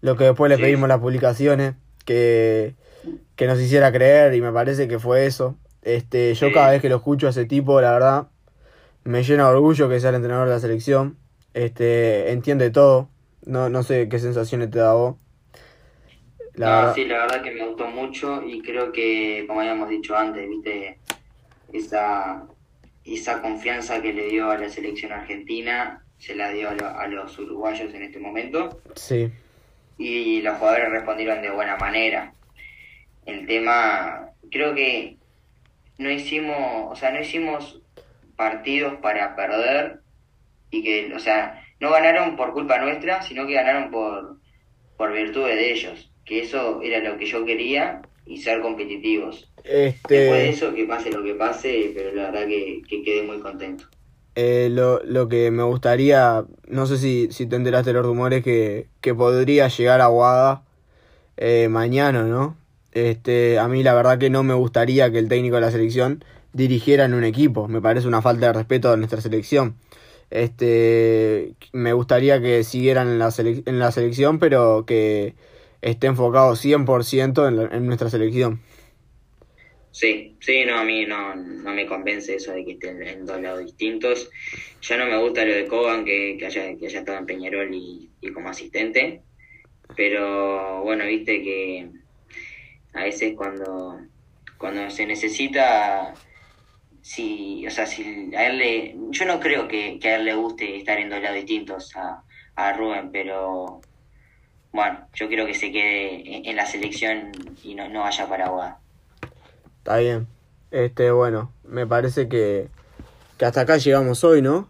Lo 0.00 0.16
que 0.16 0.24
después 0.24 0.48
le 0.50 0.56
Sí. 0.56 0.62
pedimos 0.62 0.84
en 0.84 0.88
las 0.88 1.00
publicaciones, 1.00 1.74
que, 2.04 2.74
que 3.36 3.46
nos 3.46 3.60
hiciera 3.60 3.92
creer 3.92 4.34
y 4.34 4.40
me 4.40 4.52
parece 4.52 4.88
que 4.88 4.98
fue 4.98 5.26
eso. 5.26 5.56
Este, 5.82 6.34
yo 6.34 6.48
Sí. 6.48 6.52
cada 6.54 6.70
vez 6.70 6.80
que 6.82 6.88
lo 6.88 6.96
escucho 6.96 7.26
a 7.26 7.30
ese 7.30 7.44
tipo, 7.44 7.80
la 7.80 7.92
verdad, 7.92 8.28
me 9.04 9.22
llena 9.22 9.44
de 9.48 9.50
orgullo 9.54 9.88
que 9.88 10.00
sea 10.00 10.10
el 10.10 10.16
entrenador 10.16 10.48
de 10.48 10.54
la 10.54 10.60
selección. 10.60 11.16
Este, 11.54 12.32
entiende 12.32 12.70
todo. 12.70 13.08
No, 13.46 13.68
no 13.70 13.82
sé 13.82 14.08
qué 14.10 14.18
sensaciones 14.18 14.70
te 14.70 14.78
da 14.78 14.92
vos. 14.94 15.16
La 16.54 16.70
No, 16.70 16.72
verdad. 16.72 16.94
sí, 16.94 17.04
la 17.04 17.18
verdad 17.18 17.42
que 17.42 17.50
me 17.52 17.66
gustó 17.66 17.86
mucho 17.88 18.42
y 18.42 18.62
creo 18.62 18.90
que, 18.92 19.44
como 19.46 19.60
habíamos 19.60 19.88
dicho 19.90 20.16
antes, 20.16 20.48
viste, 20.48 20.98
esa, 21.72 22.48
esa 23.04 23.42
confianza 23.42 24.02
que 24.02 24.12
le 24.14 24.28
dio 24.28 24.50
a 24.50 24.58
la 24.58 24.68
selección 24.70 25.12
argentina, 25.12 26.06
se 26.18 26.34
la 26.36 26.50
dio 26.50 26.70
a, 26.70 26.74
lo- 26.74 26.88
a 26.88 27.06
los 27.08 27.38
uruguayos 27.38 27.94
en 27.94 28.02
este 28.04 28.20
momento 28.20 28.82
Sí. 28.96 29.32
y 29.98 30.42
los 30.42 30.58
jugadores 30.58 30.90
respondieron 30.90 31.42
de 31.42 31.50
buena 31.50 31.76
manera. 31.76 32.32
El 33.26 33.46
tema, 33.46 34.30
creo 34.50 34.74
que 34.74 35.18
no 35.98 36.10
hicimos, 36.10 36.92
o 36.92 36.96
sea, 36.96 37.12
no 37.12 37.20
hicimos 37.20 37.82
partidos 38.36 38.96
para 38.96 39.36
perder 39.36 40.02
y 40.70 40.82
que, 40.84 41.14
o 41.14 41.20
sea, 41.20 41.65
no 41.80 41.90
ganaron 41.90 42.36
por 42.36 42.52
culpa 42.52 42.78
nuestra, 42.80 43.22
sino 43.22 43.46
que 43.46 43.54
ganaron 43.54 43.90
por, 43.90 44.40
por 44.96 45.12
virtud 45.12 45.46
de 45.46 45.72
ellos, 45.72 46.12
que 46.24 46.40
eso 46.42 46.80
era 46.82 47.00
lo 47.00 47.18
que 47.18 47.26
yo 47.26 47.44
quería 47.44 48.02
y 48.24 48.38
ser 48.42 48.60
competitivos. 48.60 49.52
Después 50.08 50.40
de 50.42 50.48
Este, 50.48 50.50
eso, 50.50 50.74
que 50.74 50.86
pase 50.86 51.12
lo 51.12 51.22
que 51.24 51.34
pase, 51.34 51.92
pero 51.94 52.12
la 52.14 52.30
verdad 52.30 52.46
que, 52.48 52.82
que 52.88 53.02
quedé 53.02 53.22
muy 53.22 53.40
contento. 53.40 53.86
eh, 54.34 54.68
lo, 54.70 55.02
lo 55.04 55.28
que 55.28 55.50
me 55.50 55.62
gustaría, 55.62 56.44
no 56.68 56.86
sé 56.86 56.98
si, 56.98 57.28
si 57.32 57.46
te 57.46 57.56
enteraste 57.56 57.90
de 57.90 57.94
los 57.94 58.06
rumores 58.06 58.42
que, 58.44 58.88
que 59.00 59.14
podría 59.14 59.68
llegar 59.68 60.00
a 60.00 60.06
Guada 60.08 60.64
eh, 61.36 61.68
mañana, 61.70 62.24
¿no? 62.24 62.56
Este, 62.92 63.58
a 63.58 63.68
mí 63.68 63.82
la 63.82 63.94
verdad 63.94 64.18
que 64.18 64.30
no 64.30 64.42
me 64.42 64.54
gustaría 64.54 65.10
que 65.12 65.18
el 65.18 65.28
técnico 65.28 65.56
de 65.56 65.62
la 65.62 65.70
selección 65.70 66.24
dirigiera 66.52 67.04
en 67.06 67.14
un 67.14 67.24
equipo, 67.24 67.68
me 67.68 67.80
parece 67.82 68.08
una 68.08 68.22
falta 68.22 68.46
de 68.48 68.52
respeto 68.54 68.92
a 68.92 68.96
nuestra 68.96 69.20
selección. 69.20 69.76
Este, 70.30 71.54
me 71.72 71.92
gustaría 71.92 72.40
que 72.40 72.64
siguieran 72.64 73.08
en 73.08 73.18
la, 73.18 73.32
en 73.38 73.78
la 73.78 73.92
selección, 73.92 74.38
pero 74.38 74.84
que 74.86 75.36
esté 75.82 76.08
enfocado 76.08 76.56
100% 76.56 77.46
en, 77.48 77.56
la- 77.56 77.64
en 77.76 77.86
nuestra 77.86 78.10
selección. 78.10 78.60
Sí, 79.90 80.36
sí, 80.40 80.64
no, 80.66 80.78
a 80.78 80.84
mí 80.84 81.06
no, 81.06 81.34
no 81.34 81.72
me 81.72 81.86
convence 81.86 82.34
eso 82.34 82.52
de 82.52 82.64
que 82.64 82.72
estén 82.72 83.02
en 83.02 83.24
dos 83.24 83.40
lados 83.40 83.64
distintos. 83.64 84.30
Ya 84.82 84.98
no 84.98 85.06
me 85.06 85.16
gusta 85.18 85.44
lo 85.46 85.54
de 85.54 85.66
Kogan, 85.66 86.04
que, 86.04 86.36
que, 86.38 86.46
haya, 86.46 86.76
que 86.76 86.86
haya 86.86 86.98
estado 87.00 87.18
en 87.18 87.26
Peñarol 87.26 87.74
y, 87.74 88.12
y 88.20 88.32
como 88.32 88.50
asistente. 88.50 89.24
Pero 89.96 90.82
bueno, 90.84 91.06
viste 91.06 91.42
que 91.42 91.90
a 92.94 93.04
veces 93.04 93.34
cuando, 93.36 93.98
cuando 94.58 94.90
se 94.90 95.06
necesita, 95.06 96.14
si, 97.12 97.66
o 97.66 97.70
sea, 97.70 97.86
si 97.86 98.02
a 98.36 98.46
él 98.48 98.58
le, 98.58 98.96
yo 99.10 99.24
no 99.26 99.40
creo 99.40 99.68
que, 99.68 99.98
que 100.00 100.08
a 100.10 100.16
él 100.16 100.24
le 100.26 100.34
guste 100.34 100.76
estar 100.78 100.98
en 100.98 101.10
dos 101.10 101.20
lados 101.22 101.36
distintos 101.36 101.94
a, 101.96 102.24
a 102.56 102.72
Rubén, 102.74 103.10
pero 103.12 103.80
bueno, 104.72 105.08
yo 105.14 105.28
quiero 105.28 105.46
que 105.46 105.54
se 105.54 105.72
quede 105.72 106.36
en, 106.36 106.46
en 106.46 106.56
la 106.56 106.66
selección 106.66 107.32
y 107.62 107.74
no, 107.74 107.88
no 107.88 108.00
vaya 108.02 108.28
para 108.28 108.46
Aguada. 108.46 108.82
Está 109.78 109.98
bien. 109.98 110.26
Este, 110.70 111.10
bueno, 111.10 111.52
me 111.64 111.86
parece 111.86 112.28
que, 112.28 112.68
que 113.38 113.44
hasta 113.44 113.62
acá 113.62 113.78
llegamos 113.78 114.24
hoy, 114.24 114.42
¿no? 114.42 114.68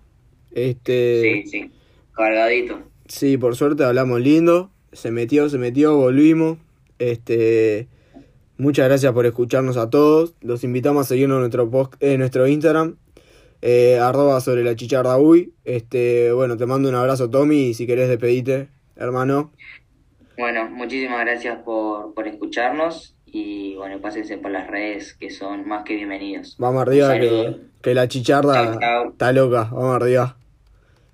Este, 0.53 1.43
Sí, 1.45 1.47
sí, 1.47 1.73
cargadito. 2.13 2.93
sí, 3.09 3.37
por 3.39 3.57
suerte 3.57 3.85
hablamos 3.85 4.21
lindo. 4.21 4.71
Se 4.93 5.11
metió, 5.11 5.49
se 5.49 5.59
metió, 5.59 5.97
volvimos. 5.97 6.59
Este, 6.99 7.89
muchas 8.59 8.87
gracias 8.89 9.13
por 9.13 9.27
escucharnos 9.27 9.77
a 9.77 9.91
todos. 9.91 10.35
Los 10.41 10.65
invitamos 10.65 11.07
a 11.07 11.09
seguirnos 11.09 11.37
en 11.37 11.41
nuestro 11.41 11.71
post, 11.71 11.95
en 12.01 12.21
nuestro 12.21 12.47
Instagram, 12.47 12.97
eh, 13.63 13.99
arroba 13.99 14.41
sobre 14.41 14.65
la 14.65 14.77
chicharra 14.77 15.19
uy. 15.19 15.55
Este, 15.65 16.33
bueno, 16.33 16.57
te 16.57 16.67
mando 16.67 16.89
un 16.89 16.95
abrazo, 16.95 17.31
Tommy, 17.31 17.69
y 17.69 17.75
si 17.75 17.87
querés 17.87 18.09
despedirte, 18.09 18.69
hermano. 18.97 19.53
Bueno, 20.39 20.69
muchísimas 20.71 21.21
gracias 21.21 21.59
por, 21.65 22.13
por 22.15 22.29
escucharnos 22.29 23.17
y 23.25 23.75
bueno, 23.77 24.01
pásense 24.01 24.39
por 24.39 24.51
las 24.51 24.67
redes 24.67 25.15
que 25.15 25.31
son 25.31 25.67
más 25.67 25.85
que 25.85 25.97
bienvenidos. 25.97 26.57
Vamos 26.59 26.83
arriba, 26.83 27.19
que, 27.19 27.57
que 27.83 27.95
la 27.95 28.07
Chau, 28.09 28.23
chau. 28.23 29.11
está 29.11 29.33
loca. 29.33 29.69
Vamos 29.73 29.97
arriba. 29.97 30.37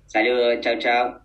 Saludos, 0.07 0.59
chao, 0.61 0.77
chao. 0.77 1.22